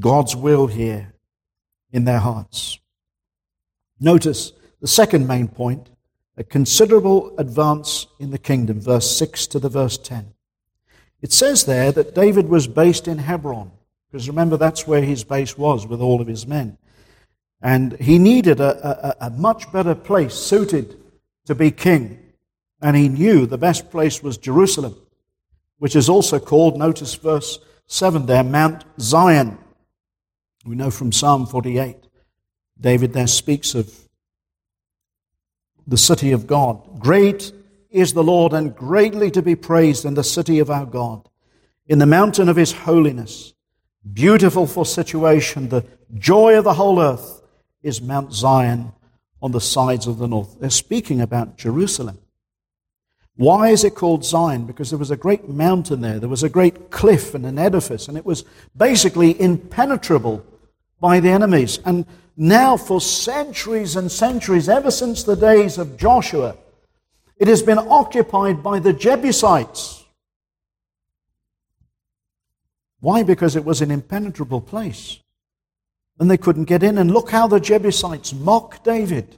[0.00, 1.14] God's will here
[1.92, 2.80] in their hearts.
[4.00, 5.90] Notice the second main point
[6.36, 10.34] a considerable advance in the kingdom, verse 6 to the verse 10.
[11.22, 13.70] It says there that David was based in Hebron,
[14.10, 16.78] because remember that's where his base was with all of his men.
[17.62, 20.98] And he needed a, a, a much better place suited
[21.46, 22.18] to be king.
[22.80, 24.96] And he knew the best place was Jerusalem,
[25.78, 29.58] which is also called, notice verse 7 there, Mount Zion.
[30.64, 31.96] We know from Psalm 48,
[32.80, 33.92] David there speaks of
[35.86, 36.98] the city of God.
[36.98, 37.52] Great
[37.90, 41.28] is the Lord and greatly to be praised in the city of our God,
[41.86, 43.52] in the mountain of his holiness.
[44.12, 45.84] Beautiful for situation, the
[46.14, 47.42] joy of the whole earth
[47.82, 48.92] is Mount Zion
[49.42, 50.58] on the sides of the north.
[50.58, 52.18] They're speaking about Jerusalem.
[53.36, 54.66] Why is it called Zion?
[54.66, 58.08] Because there was a great mountain there, there was a great cliff and an edifice,
[58.08, 58.44] and it was
[58.76, 60.44] basically impenetrable
[61.00, 61.78] by the enemies.
[61.84, 66.56] And now, for centuries and centuries, ever since the days of Joshua,
[67.36, 69.99] it has been occupied by the Jebusites.
[73.00, 73.22] Why?
[73.22, 75.18] Because it was an impenetrable place.
[76.18, 76.98] And they couldn't get in.
[76.98, 79.36] And look how the Jebusites mock David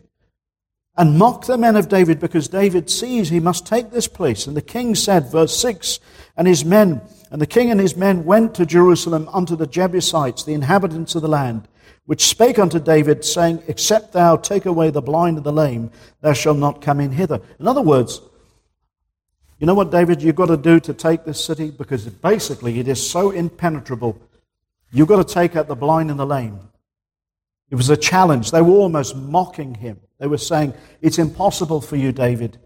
[0.97, 4.47] and mock the men of David because David sees he must take this place.
[4.47, 6.01] And the king said, verse 6,
[6.37, 7.01] and his men,
[7.31, 11.23] and the king and his men went to Jerusalem unto the Jebusites, the inhabitants of
[11.23, 11.67] the land,
[12.05, 15.91] which spake unto David, saying, Except thou take away the blind and the lame,
[16.21, 17.41] thou shalt not come in hither.
[17.59, 18.21] In other words,
[19.63, 21.71] you know what, David, you've got to do to take this city?
[21.71, 24.21] Because basically it is so impenetrable.
[24.91, 26.59] You've got to take out the blind and the lame.
[27.71, 28.51] It was a challenge.
[28.51, 30.01] They were almost mocking him.
[30.19, 32.59] They were saying, It's impossible for you, David.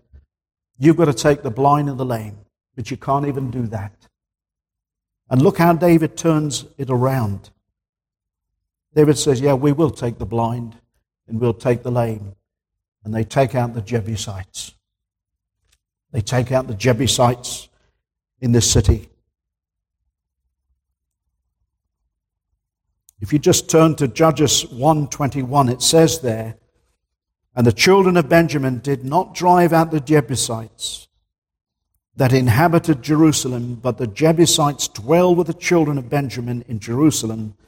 [0.79, 2.39] You've got to take the blind and the lame,
[2.77, 4.09] but you can't even do that.
[5.29, 7.51] And look how David turns it around.
[8.95, 10.77] David says, Yeah, we will take the blind
[11.29, 12.37] and we'll take the lame.
[13.05, 14.76] And they take out the Jebusites.
[16.17, 17.69] They take out the Jebusites
[18.41, 19.11] in this city.
[23.21, 26.57] If you just turn to Judges 121, it says there,
[27.55, 31.09] and the children of Benjamin did not drive out the Jebusites
[32.17, 37.59] that inhabited Jerusalem, but the Jebusites dwell with the children of Benjamin in Jerusalem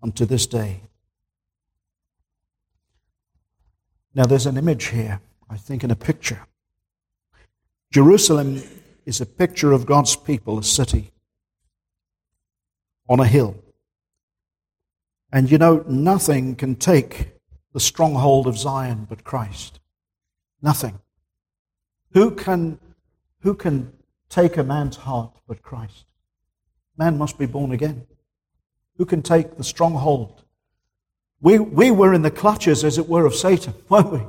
[0.00, 0.82] unto this day.
[4.14, 6.46] Now, there's an image here, I think, in a picture.
[7.92, 8.62] Jerusalem
[9.04, 11.12] is a picture of God's people, a city
[13.08, 13.56] on a hill.
[15.32, 17.30] And you know, nothing can take
[17.72, 19.80] the stronghold of Zion but Christ.
[20.62, 20.98] Nothing.
[22.12, 22.78] Who can,
[23.40, 23.92] who can
[24.28, 26.06] take a man's heart but Christ?
[26.96, 28.06] Man must be born again.
[28.96, 30.42] Who can take the stronghold?
[31.40, 34.22] We, we were in the clutches, as it were, of Satan, weren't we?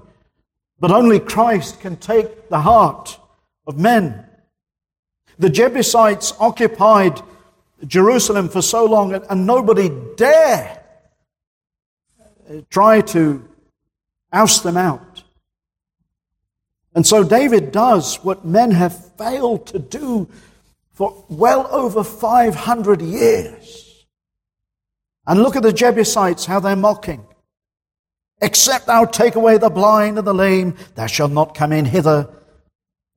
[0.79, 3.17] But only Christ can take the heart
[3.67, 4.25] of men.
[5.37, 7.21] The Jebusites occupied
[7.85, 10.83] Jerusalem for so long, and nobody dare
[12.49, 13.47] uh, try to
[14.33, 15.23] oust them out.
[16.95, 20.27] And so David does what men have failed to do
[20.93, 24.05] for well over 500 years.
[25.27, 27.23] And look at the Jebusites, how they're mocking.
[28.41, 32.29] Except thou take away the blind and the lame, thou shalt not come in hither.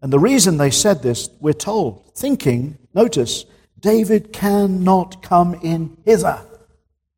[0.03, 3.45] And the reason they said this, we're told, thinking, notice,
[3.79, 6.41] David cannot come in hither.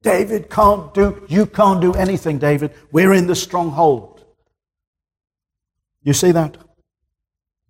[0.02, 2.72] David can't do, you can't do anything, David.
[2.90, 4.24] We're in the stronghold.
[6.02, 6.56] You see that?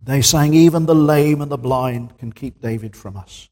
[0.02, 3.50] They're saying even the lame and the blind can keep David from us.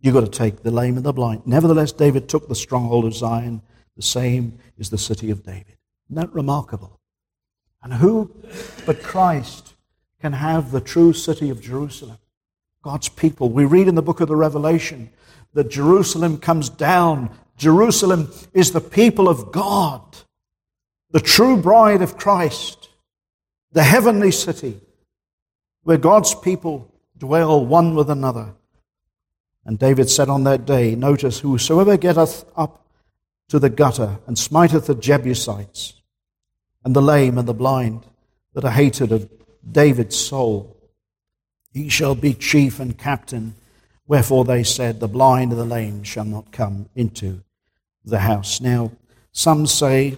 [0.00, 1.46] You've got to take the lame and the blind.
[1.46, 3.62] Nevertheless, David took the stronghold of Zion.
[3.96, 5.78] The same is the city of David.
[6.06, 7.00] Isn't that remarkable?
[7.82, 8.34] And who
[8.84, 9.71] but Christ
[10.22, 12.16] can have the true city of Jerusalem?
[12.82, 13.50] God's people.
[13.50, 15.10] We read in the book of the Revelation
[15.52, 20.02] that Jerusalem comes down Jerusalem is the people of God,
[21.10, 22.88] the true bride of Christ,
[23.72, 24.80] the heavenly city
[25.84, 28.54] where God's people dwell one with another.
[29.64, 32.84] And David said on that day, Notice, whosoever getteth up
[33.48, 35.94] to the gutter and smiteth the Jebusites,
[36.84, 38.06] and the lame and the blind
[38.54, 39.28] that are hated of
[39.70, 40.76] David's soul,
[41.72, 43.54] he shall be chief and captain.
[44.06, 47.42] Wherefore they said, The blind and the lame shall not come into
[48.04, 48.60] the house.
[48.60, 48.92] Now,
[49.32, 50.16] some say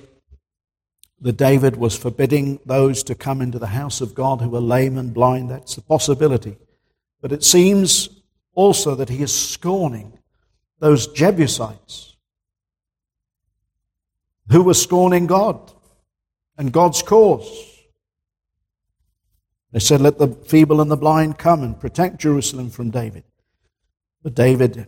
[1.21, 4.99] that David was forbidding those to come into the house of God who were lame
[4.99, 5.51] and blind.
[5.51, 6.57] That's a possibility.
[7.21, 8.09] But it seems
[8.55, 10.19] also that he is scorning
[10.81, 12.17] those Jebusites
[14.51, 15.73] who were scorning God
[16.59, 17.74] and God's cause.
[19.75, 23.25] They said, Let the feeble and the blind come and protect Jerusalem from David.
[24.23, 24.87] But David,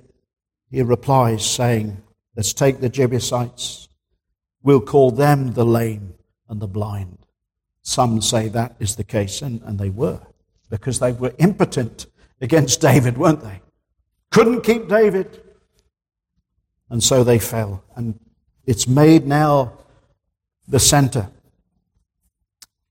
[0.70, 2.00] he replies, saying,
[2.36, 3.88] Let's take the Jebusites.
[4.62, 6.14] We'll call them the lame
[6.48, 7.18] and the blind.
[7.82, 10.20] Some say that is the case, and, and they were,
[10.70, 12.06] because they were impotent
[12.40, 13.62] against David, weren't they?
[14.30, 15.42] Couldn't keep David.
[16.90, 17.82] And so they fell.
[17.96, 18.20] And
[18.66, 19.78] it's made now
[20.68, 21.28] the center.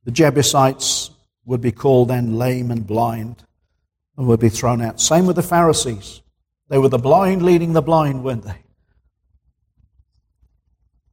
[0.04, 1.12] The Jebusites
[1.46, 3.44] would be called then lame and blind
[4.18, 5.00] and would be thrown out.
[5.00, 6.22] Same with the Pharisees.
[6.70, 8.58] They were the blind leading the blind, weren't they?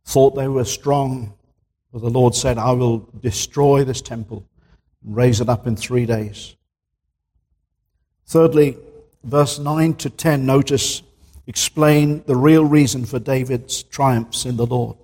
[0.06, 1.34] Thought they were strong.
[1.92, 4.48] But the Lord said, I will destroy this temple
[5.04, 6.56] and raise it up in three days.
[8.26, 8.78] Thirdly,
[9.22, 11.02] verse 9 to 10, notice,
[11.46, 14.96] explain the real reason for David's triumphs in the Lord.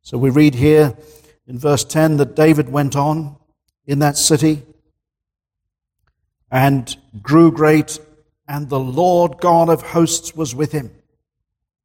[0.00, 0.96] So we read here
[1.46, 3.36] in verse 10 that David went on
[3.86, 4.62] in that city
[6.50, 7.98] and grew great,
[8.46, 10.90] and the Lord God of hosts was with him.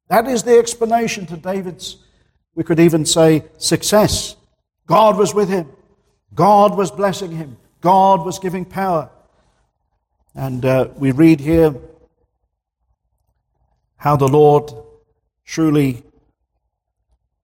[0.08, 1.96] That is the explanation to David's,
[2.54, 4.36] we could even say, success.
[4.86, 5.70] God was with him.
[6.34, 7.56] God was blessing him.
[7.80, 9.10] God was giving power.
[10.34, 11.74] And uh, we read here
[13.96, 14.70] how the Lord
[15.44, 16.02] truly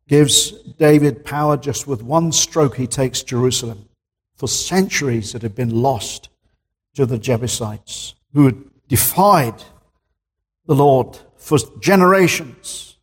[0.09, 3.89] gives David power just with one stroke, he takes Jerusalem.
[4.37, 6.29] For centuries, it had been lost
[6.95, 8.57] to the Jebusites, who had
[8.89, 9.63] defied
[10.67, 12.97] the Lord for generations.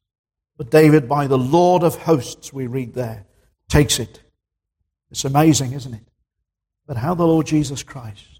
[0.57, 3.25] But David, by the Lord of hosts, we read there,
[3.69, 4.21] takes it.
[5.09, 6.07] It's amazing, isn't it?
[6.87, 8.31] But how the Lord Jesus Christ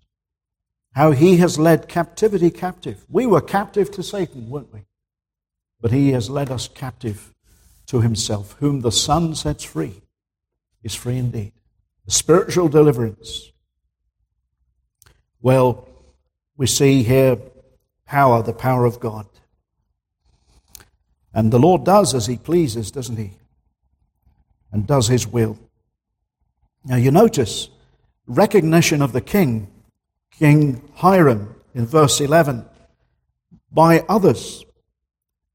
[0.94, 3.06] how he has led captivity captive.
[3.10, 4.82] We were captive to Satan, weren't we?
[5.80, 7.34] But he has led us captive
[7.88, 8.56] to himself.
[8.60, 10.02] Whom the Son sets free
[10.84, 11.54] is free indeed.
[12.12, 13.54] Spiritual deliverance.
[15.42, 15.88] Well,
[16.58, 17.38] we see here
[18.06, 19.28] power, the power of God.
[21.34, 23.32] And the Lord does as he pleases, doesn't he?
[24.74, 25.58] And does his will.
[26.84, 27.70] Now you notice
[28.28, 29.72] recognition of the king
[30.32, 32.66] King Hiram in verse 11
[33.72, 34.66] by others.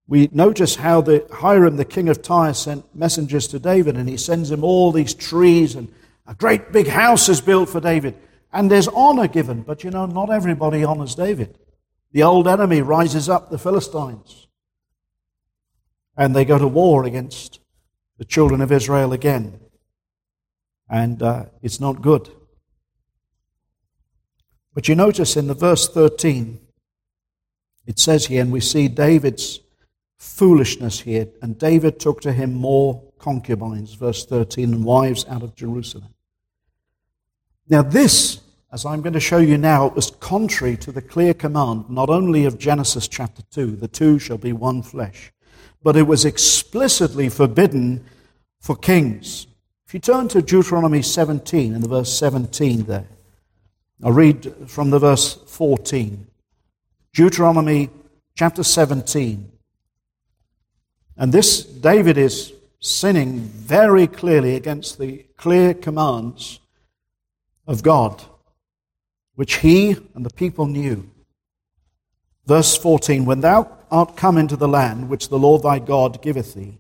[0.09, 4.17] We notice how the Hiram, the king of Tyre, sent messengers to David, and he
[4.17, 5.93] sends him all these trees, and
[6.27, 8.17] a great big house is built for David.
[8.53, 11.59] And there's honor given, but you know, not everybody honors David.
[12.13, 14.47] The old enemy rises up, the Philistines,
[16.17, 17.61] and they go to war against
[18.19, 19.61] the children of Israel again.
[20.89, 22.31] And uh, it's not good.
[24.73, 26.61] But you notice in the verse 13,
[27.87, 29.61] it says here, and we see David's
[30.19, 35.55] foolishness here, and David took to him more concubines, verse 13, and wives out of
[35.55, 36.16] Jerusalem.
[37.69, 38.41] Now, this,
[38.73, 42.45] as I'm going to show you now, was contrary to the clear command, not only
[42.45, 45.33] of Genesis chapter 2, the two shall be one flesh,
[45.83, 48.05] but it was explicitly forbidden
[48.61, 49.49] for kings.
[49.87, 53.09] If you turn to Deuteronomy 17, in the verse 17 there,
[54.03, 56.27] I'll read from the verse 14.
[57.15, 57.91] Deuteronomy
[58.37, 59.51] chapter 17.
[61.17, 66.61] And this, David is sinning very clearly against the clear commands
[67.67, 68.23] of God,
[69.35, 71.11] which he and the people knew.
[72.47, 76.55] Verse 14 When thou art come into the land which the Lord thy God giveth
[76.55, 76.79] thee,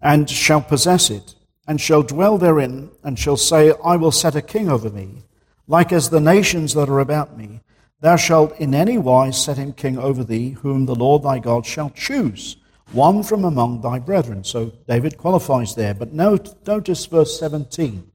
[0.00, 1.34] and shall possess it,
[1.66, 5.24] and shall dwell therein, and shall say, I will set a king over me
[5.66, 7.60] like as the nations that are about me.
[8.00, 11.64] Thou shalt in any wise set him king over thee, whom the Lord thy God
[11.64, 12.56] shall choose,
[12.90, 14.44] one from among thy brethren.
[14.44, 15.94] So David qualifies there.
[15.94, 18.11] But note, notice verse 17.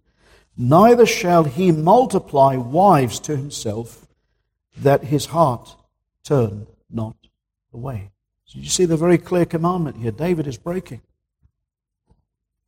[0.58, 4.08] Neither shall he multiply wives to himself,
[4.76, 5.76] that his heart
[6.24, 7.16] turn not
[7.74, 8.12] away.
[8.46, 10.12] So you see the very clear commandment here.
[10.12, 11.02] David is breaking.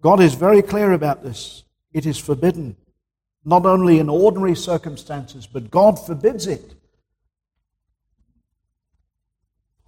[0.01, 1.63] God is very clear about this.
[1.91, 2.75] It is forbidden,
[3.43, 6.75] not only in ordinary circumstances, but God forbids it.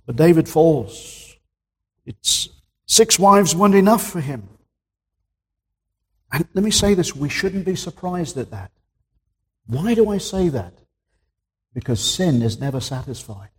[0.06, 1.36] But David falls.
[2.06, 2.50] It's
[2.88, 4.50] six wives weren't enough for him.
[6.32, 8.72] And let me say this we shouldn't be surprised at that.
[9.68, 10.74] Why do I say that?
[11.74, 13.50] Because sin is never satisfied.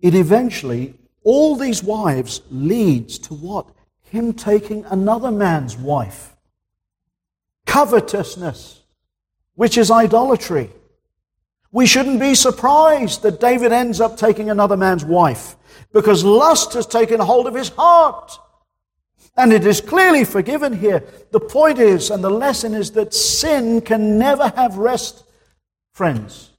[0.00, 3.66] It eventually, all these wives leads to what?
[4.02, 6.36] Him taking another man's wife.
[7.66, 8.82] Covetousness,
[9.54, 10.70] which is idolatry.
[11.70, 15.56] We shouldn't be surprised that David ends up taking another man's wife
[15.92, 18.38] because lust has taken hold of his heart.
[19.38, 21.04] And it is clearly forgiven here.
[21.30, 25.22] The point is, and the lesson is that sin can never have rest,
[25.92, 26.50] friends.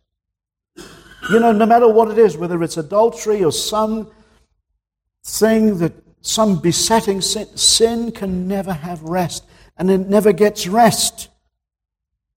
[1.29, 4.09] You know, no matter what it is, whether it's adultery or some
[5.25, 9.45] thing that, some besetting sin, sin can never have rest.
[9.75, 11.27] And it never gets rest.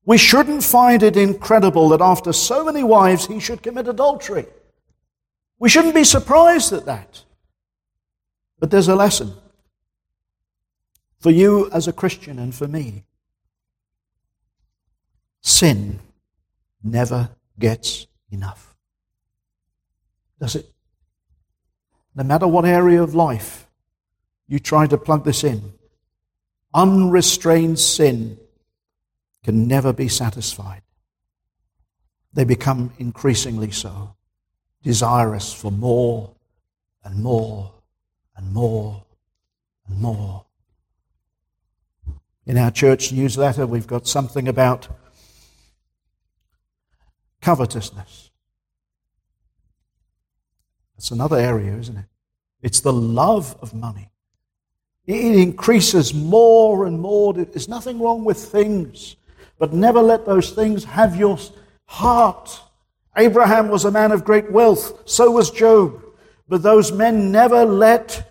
[0.04, 4.46] We shouldn't find it incredible that after so many wives he should commit adultery.
[5.60, 7.22] We shouldn't be surprised at that.
[8.58, 9.34] But there's a lesson
[11.22, 13.04] for you as a Christian and for me.
[15.40, 16.00] Sin
[16.82, 18.74] never gets enough.
[20.40, 20.68] Does it?
[22.16, 23.68] No matter what area of life
[24.48, 25.72] you try to plug this in,
[26.74, 28.36] unrestrained sin
[29.44, 30.82] can never be satisfied.
[32.32, 34.16] They become increasingly so,
[34.82, 36.34] desirous for more
[37.04, 37.72] and more
[38.36, 39.04] and more
[39.86, 40.46] and more.
[42.46, 44.88] In our church newsletter, we've got something about
[47.40, 48.30] covetousness.
[50.96, 52.04] That's another area, isn't it?
[52.62, 54.10] It's the love of money.
[55.06, 57.34] It increases more and more.
[57.34, 59.16] There's nothing wrong with things,
[59.58, 61.38] but never let those things have your
[61.86, 62.60] heart.
[63.16, 66.02] Abraham was a man of great wealth, so was Job.
[66.48, 68.30] But those men never let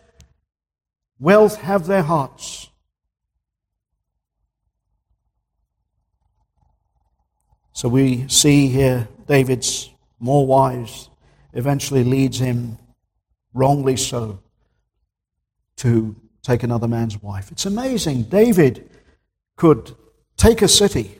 [1.20, 2.71] wealth have their hearts.
[7.82, 11.10] So we see here David's more wives
[11.54, 12.78] eventually leads him,
[13.56, 14.40] wrongly so,
[15.78, 17.52] to take another man's wife.
[17.52, 18.26] It's amazing.
[18.26, 18.88] David
[19.56, 19.96] could
[20.38, 21.18] take a city,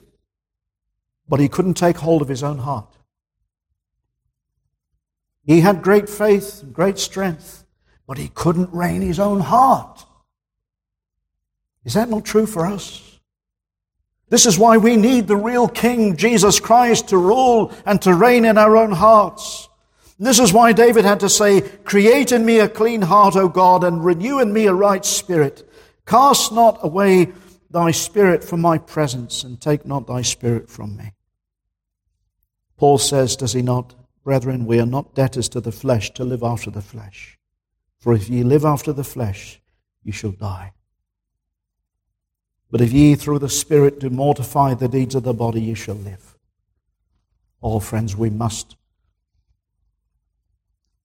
[1.28, 2.94] but he couldn't take hold of his own heart.
[5.42, 7.64] He had great faith, and great strength,
[8.06, 10.04] but he couldn't rein his own heart.
[11.84, 13.11] Is that not true for us?
[14.32, 18.46] This is why we need the real King, Jesus Christ, to rule and to reign
[18.46, 19.68] in our own hearts.
[20.18, 23.84] This is why David had to say, Create in me a clean heart, O God,
[23.84, 25.70] and renew in me a right spirit.
[26.06, 27.30] Cast not away
[27.68, 31.12] thy spirit from my presence, and take not thy spirit from me.
[32.78, 36.42] Paul says, does he not, Brethren, we are not debtors to the flesh to live
[36.42, 37.38] after the flesh.
[37.98, 39.60] For if ye live after the flesh,
[40.02, 40.72] ye shall die.
[42.72, 45.94] But if ye through the Spirit do mortify the deeds of the body, ye shall
[45.94, 46.38] live.
[47.62, 48.76] Oh, friends, we must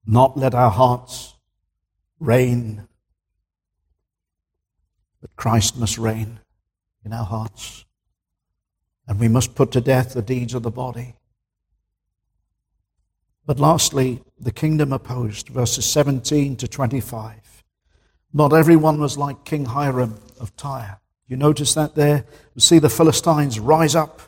[0.06, 1.36] not let our hearts
[2.22, 2.88] reign,
[5.20, 6.40] but Christ must reign
[7.04, 7.84] in our hearts.
[9.06, 11.16] And we must put to death the deeds of the body.
[13.46, 17.64] But lastly, the kingdom opposed, verses 17 to 25.
[18.32, 22.26] Not everyone was like King Hiram of Tyre you notice that there?
[22.56, 24.22] You see the Philistines rise up.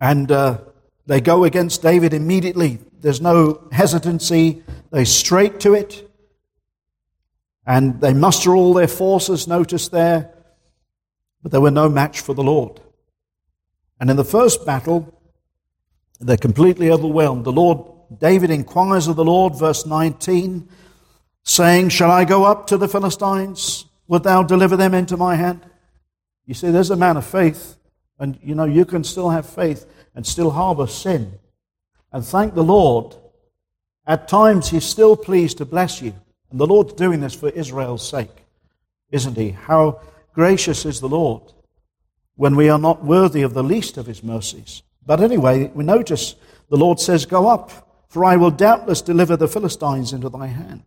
[0.00, 0.58] And uh,
[1.06, 2.78] they go against David immediately.
[3.00, 4.62] There's no hesitancy.
[4.90, 6.10] They straight to it.
[7.66, 10.34] And they muster all their forces, notice there.
[11.42, 12.80] But they were no match for the Lord.
[14.00, 15.18] And in the first battle,
[16.20, 17.44] they're completely overwhelmed.
[17.44, 17.78] The Lord,
[18.18, 20.68] David inquires of the Lord, verse 19,
[21.44, 23.86] saying, Shall I go up to the Philistines?
[24.06, 25.64] Wilt thou deliver them into my hand?
[26.46, 27.76] You see, there's a man of faith,
[28.18, 31.38] and you know, you can still have faith and still harbor sin.
[32.12, 33.16] And thank the Lord,
[34.06, 36.14] at times He's still pleased to bless you.
[36.50, 38.44] And the Lord's doing this for Israel's sake,
[39.10, 39.50] isn't He?
[39.50, 40.00] How
[40.32, 41.42] gracious is the Lord
[42.36, 44.82] when we are not worthy of the least of His mercies.
[45.06, 46.34] But anyway, we notice
[46.68, 50.84] the Lord says, Go up, for I will doubtless deliver the Philistines into thy hand.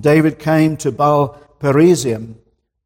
[0.00, 2.36] David came to Baal Perazim.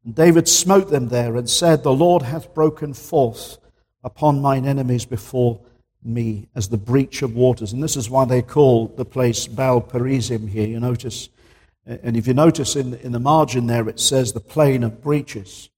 [0.09, 3.57] David smote them there and said, The Lord hath broken forth
[4.03, 5.59] upon mine enemies before
[6.03, 7.73] me as the breach of waters.
[7.73, 10.67] And this is why they call the place Baal Perazim here.
[10.67, 11.29] You notice,
[11.85, 15.69] and if you notice in, in the margin there, it says the plain of breaches.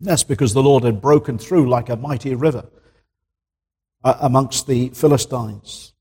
[0.00, 2.66] That's because the Lord had broken through like a mighty river
[4.02, 5.93] amongst the Philistines.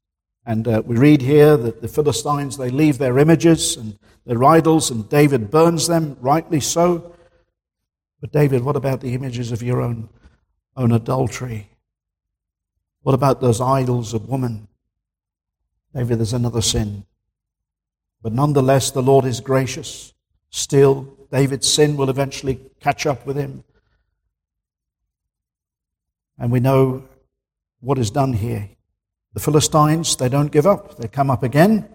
[0.46, 4.92] And uh, we read here that the Philistines, they leave their images and their idols,
[4.92, 7.16] and David burns them, rightly so.
[8.20, 10.10] But David, what about the images of your own,
[10.76, 11.70] own adultery?
[13.02, 14.68] What about those idols of woman?
[15.94, 17.06] Maybe there's another sin.
[18.22, 20.14] But nonetheless, the Lord is gracious.
[20.50, 23.64] Still, David's sin will eventually catch up with him.
[26.38, 27.04] And we know
[27.82, 28.70] what is done here.
[29.34, 30.98] The Philistines, they don't give up.
[30.98, 31.90] They come up again.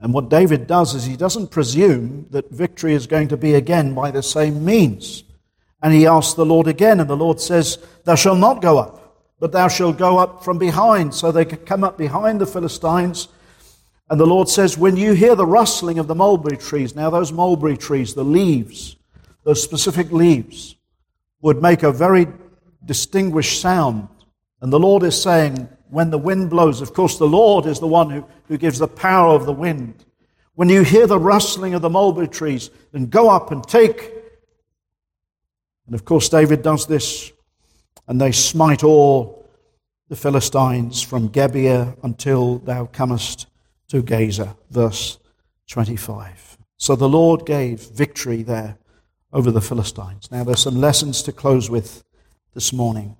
[0.00, 3.94] And what David does is he doesn't presume that victory is going to be again
[3.94, 5.22] by the same means.
[5.80, 9.16] And he asks the Lord again, and the Lord says, Thou shalt not go up,
[9.38, 11.14] but thou shalt go up from behind.
[11.14, 13.28] So they could come up behind the Philistines.
[14.10, 17.32] And the Lord says, When you hear the rustling of the mulberry trees, now those
[17.32, 18.96] mulberry trees, the leaves,
[19.44, 20.76] those specific leaves,
[21.42, 22.26] would make a very
[22.84, 24.08] distinguished sound.
[24.60, 27.86] And the Lord is saying, when the wind blows, of course, the Lord is the
[27.86, 30.06] one who, who gives the power of the wind.
[30.54, 34.10] When you hear the rustling of the mulberry trees, then go up and take.
[35.84, 37.30] And of course, David does this,
[38.08, 39.46] and they smite all
[40.08, 43.46] the Philistines from Gibeah until thou comest
[43.88, 44.56] to Gaza.
[44.70, 45.18] Verse
[45.68, 46.56] 25.
[46.78, 48.78] So the Lord gave victory there
[49.30, 50.30] over the Philistines.
[50.30, 52.02] Now, there's some lessons to close with
[52.54, 53.18] this morning.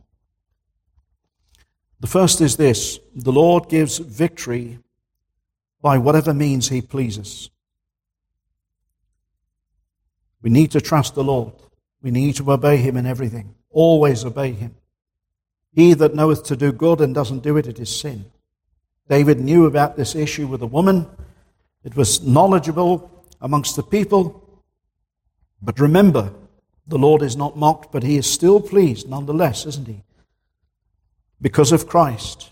[2.03, 4.81] The first is this the Lord gives victory
[5.81, 7.49] by whatever means He pleases.
[10.43, 11.53] We need to trust the Lord.
[12.03, 13.55] We need to obey Him in everything.
[13.71, 14.75] Always obey Him.
[15.73, 18.25] He that knoweth to do good and doesn't do it, it is sin.
[19.09, 21.09] David knew about this issue with a woman.
[21.85, 24.61] It was knowledgeable amongst the people.
[25.63, 26.35] But remember,
[26.85, 30.03] the Lord is not mocked, but he is still pleased nonetheless, isn't he?
[31.43, 32.51] Because of Christ,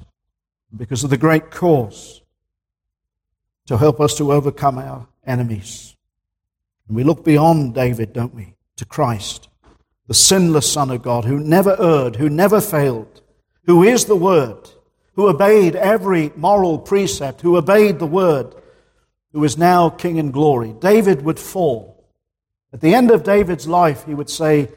[0.76, 2.20] because of the great cause
[3.66, 5.96] to help us to overcome our enemies.
[6.88, 9.48] And we look beyond David, don't we, to Christ,
[10.08, 13.22] the sinless Son of God, who never erred, who never failed,
[13.64, 14.68] who is the Word,
[15.14, 18.54] who obeyed every moral precept, who obeyed the Word,
[19.32, 20.74] who is now King in glory.
[20.80, 21.90] David would fall
[22.72, 24.68] at the end of David's life, he would say,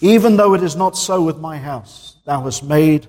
[0.00, 3.06] Even though it is not so with my house, thou hast made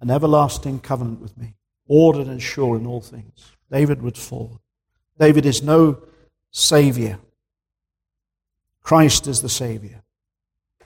[0.00, 1.54] an everlasting covenant with me,
[1.86, 3.52] ordered and sure in all things.
[3.70, 4.60] David would fall.
[5.18, 5.98] David is no
[6.50, 7.18] savior.
[8.82, 10.02] Christ is the savior.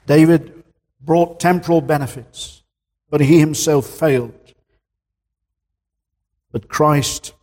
[0.05, 0.63] David
[0.99, 2.63] brought temporal benefits,
[3.09, 4.33] but he himself failed.
[6.51, 7.33] But Christ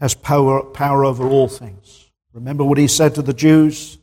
[0.00, 2.10] has power, power over all things.
[2.32, 3.98] Remember what he said to the Jews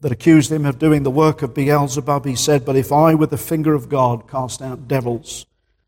[0.00, 2.24] that accused him of doing the work of Beelzebub?
[2.24, 5.46] He said, But if I, with the finger of God, cast out devils,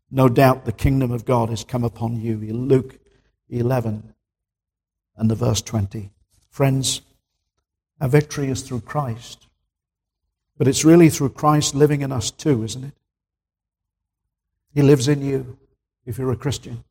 [0.09, 2.37] no doubt the kingdom of God has come upon you.
[2.37, 2.99] Luke
[3.49, 4.13] 11
[5.15, 6.11] and the verse 20.
[6.49, 7.01] Friends,
[7.99, 9.47] our victory is through Christ.
[10.57, 12.93] But it's really through Christ living in us too, isn't it?
[14.73, 15.57] He lives in you
[16.05, 16.83] if you're a Christian.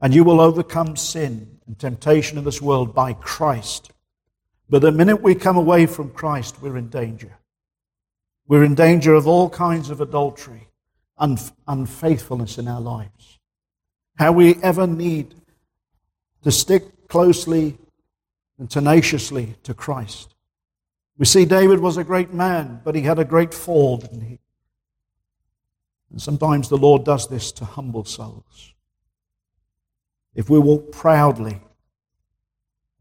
[0.00, 3.92] And you will overcome sin and temptation in this world by Christ.
[4.68, 7.36] But the minute we come away from Christ, we're in danger.
[8.46, 10.68] We're in danger of all kinds of adultery,
[11.20, 13.38] unf- unfaithfulness in our lives.
[14.16, 15.34] How we ever need
[16.42, 17.78] to stick closely
[18.58, 20.34] and tenaciously to Christ.
[21.18, 24.38] We see David was a great man, but he had a great fall, didn't he?
[26.10, 28.74] And sometimes the Lord does this to humble souls
[30.34, 31.60] if we walk proudly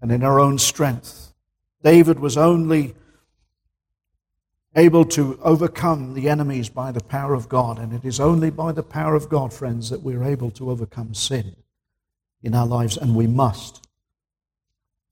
[0.02, 1.34] and in our own strength.
[1.84, 2.96] David was only
[4.80, 8.72] able to overcome the enemies by the power of God, and it is only by
[8.72, 11.56] the power of God, friends, that we're able to overcome sin
[12.42, 13.88] in our lives, and we must.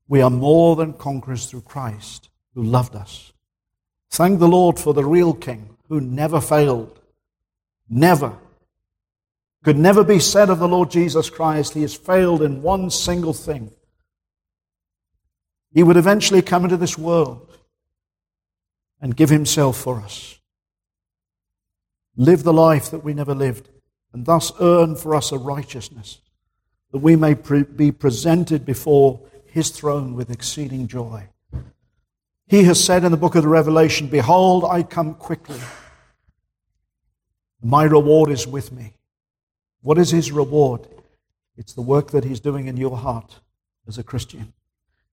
[0.08, 3.34] We are more than conquerors through Christ who loved us.
[4.10, 7.00] Thank the Lord for the real King who never failed,
[7.90, 8.38] never
[9.68, 13.34] could never be said of the Lord Jesus Christ, he has failed in one single
[13.34, 13.72] thing.
[15.74, 17.57] He would eventually come into this world
[19.02, 20.40] and give himself for us.
[22.16, 23.70] Live the life that we never lived,
[24.12, 26.20] and thus earn for us a righteousness,
[26.92, 31.30] that we may pre- be presented before his throne with exceeding joy.
[32.48, 35.60] He has said in the book of the Revelation, Behold, I come quickly.
[37.62, 38.94] My reward is with me.
[39.82, 40.88] What is his reward?
[41.58, 43.40] It's the work that he's doing in your heart
[43.88, 44.54] as a Christian.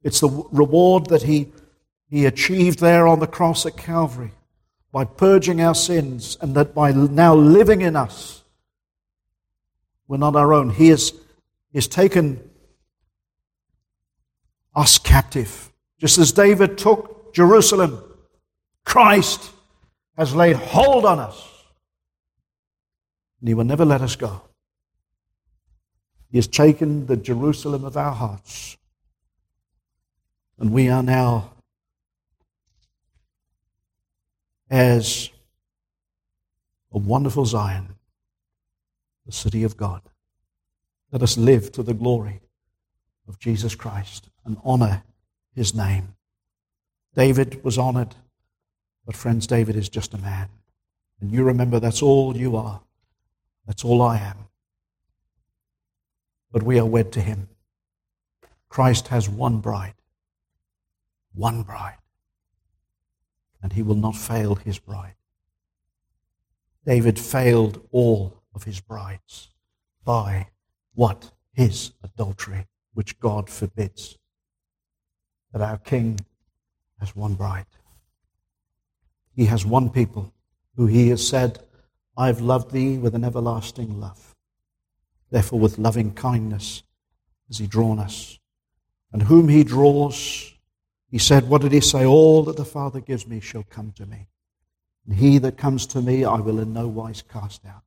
[0.03, 1.53] It's the reward that he,
[2.15, 4.31] he achieved there on the cross at Calvary
[4.93, 8.45] by purging our sins and that by now living in us,
[10.07, 10.71] we're not our own.
[10.71, 12.39] He has, he has taken
[14.77, 15.73] us captive.
[15.99, 18.01] Just as David took Jerusalem,
[18.85, 19.51] Christ
[20.17, 21.51] has laid hold on us.
[23.41, 24.41] And he will never let us go.
[26.31, 28.77] He has taken the Jerusalem of our hearts.
[30.61, 31.54] And we are now
[34.75, 35.31] as
[36.93, 37.95] a wonderful Zion,
[39.27, 40.03] the city of God.
[41.13, 42.41] Let us live to the glory
[43.29, 45.03] of Jesus Christ and honor
[45.55, 46.17] his name.
[47.15, 48.15] David was honored,
[49.07, 50.49] but friends, David is just a man.
[51.21, 52.81] And you remember that's all you are.
[53.67, 54.45] That's all I am
[56.55, 57.49] but we are wed to him.
[58.69, 59.95] Christ has one bride.
[61.35, 61.97] One bride.
[63.65, 65.15] And he will not fail his bride.
[66.85, 69.49] David failed all of his brides
[70.05, 70.49] by
[70.95, 71.33] what?
[71.55, 74.19] His adultery, which God forbids.
[75.53, 76.21] That our King
[77.01, 77.65] has one bride.
[79.35, 80.35] He has one people
[80.77, 81.61] who he has said,
[82.19, 84.35] I've loved thee with an everlasting love.
[85.31, 86.83] Therefore, with loving kindness
[87.49, 88.39] has he drawn us.
[89.11, 90.54] And whom he draws,
[91.15, 92.05] he said, What did he say?
[92.05, 94.27] All that the Father gives me shall come to me.
[95.07, 97.85] And he that comes to me, I will in no wise cast out.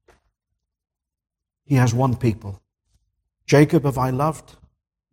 [1.66, 2.62] He has one people.
[3.46, 4.56] Jacob have I loved,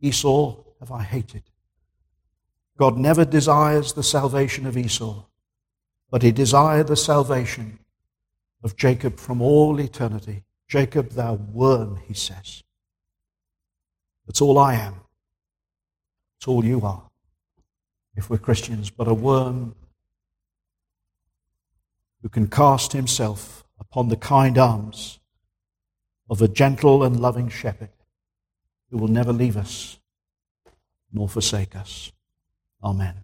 [0.00, 1.42] Esau have I hated.
[2.78, 5.24] God never desires the salvation of Esau,
[6.08, 7.80] but he desired the salvation
[8.62, 10.44] of Jacob from all eternity.
[10.68, 12.62] Jacob, thou worm, he says.
[14.24, 15.00] That's all I am.
[16.36, 17.10] It's all you are,
[18.16, 19.74] if we're Christians, but a worm
[22.22, 25.18] who can cast himself upon the kind arms
[26.30, 27.90] of a gentle and loving shepherd
[28.90, 29.98] who will never leave us
[31.12, 32.12] nor forsake us.
[32.82, 33.14] Amen.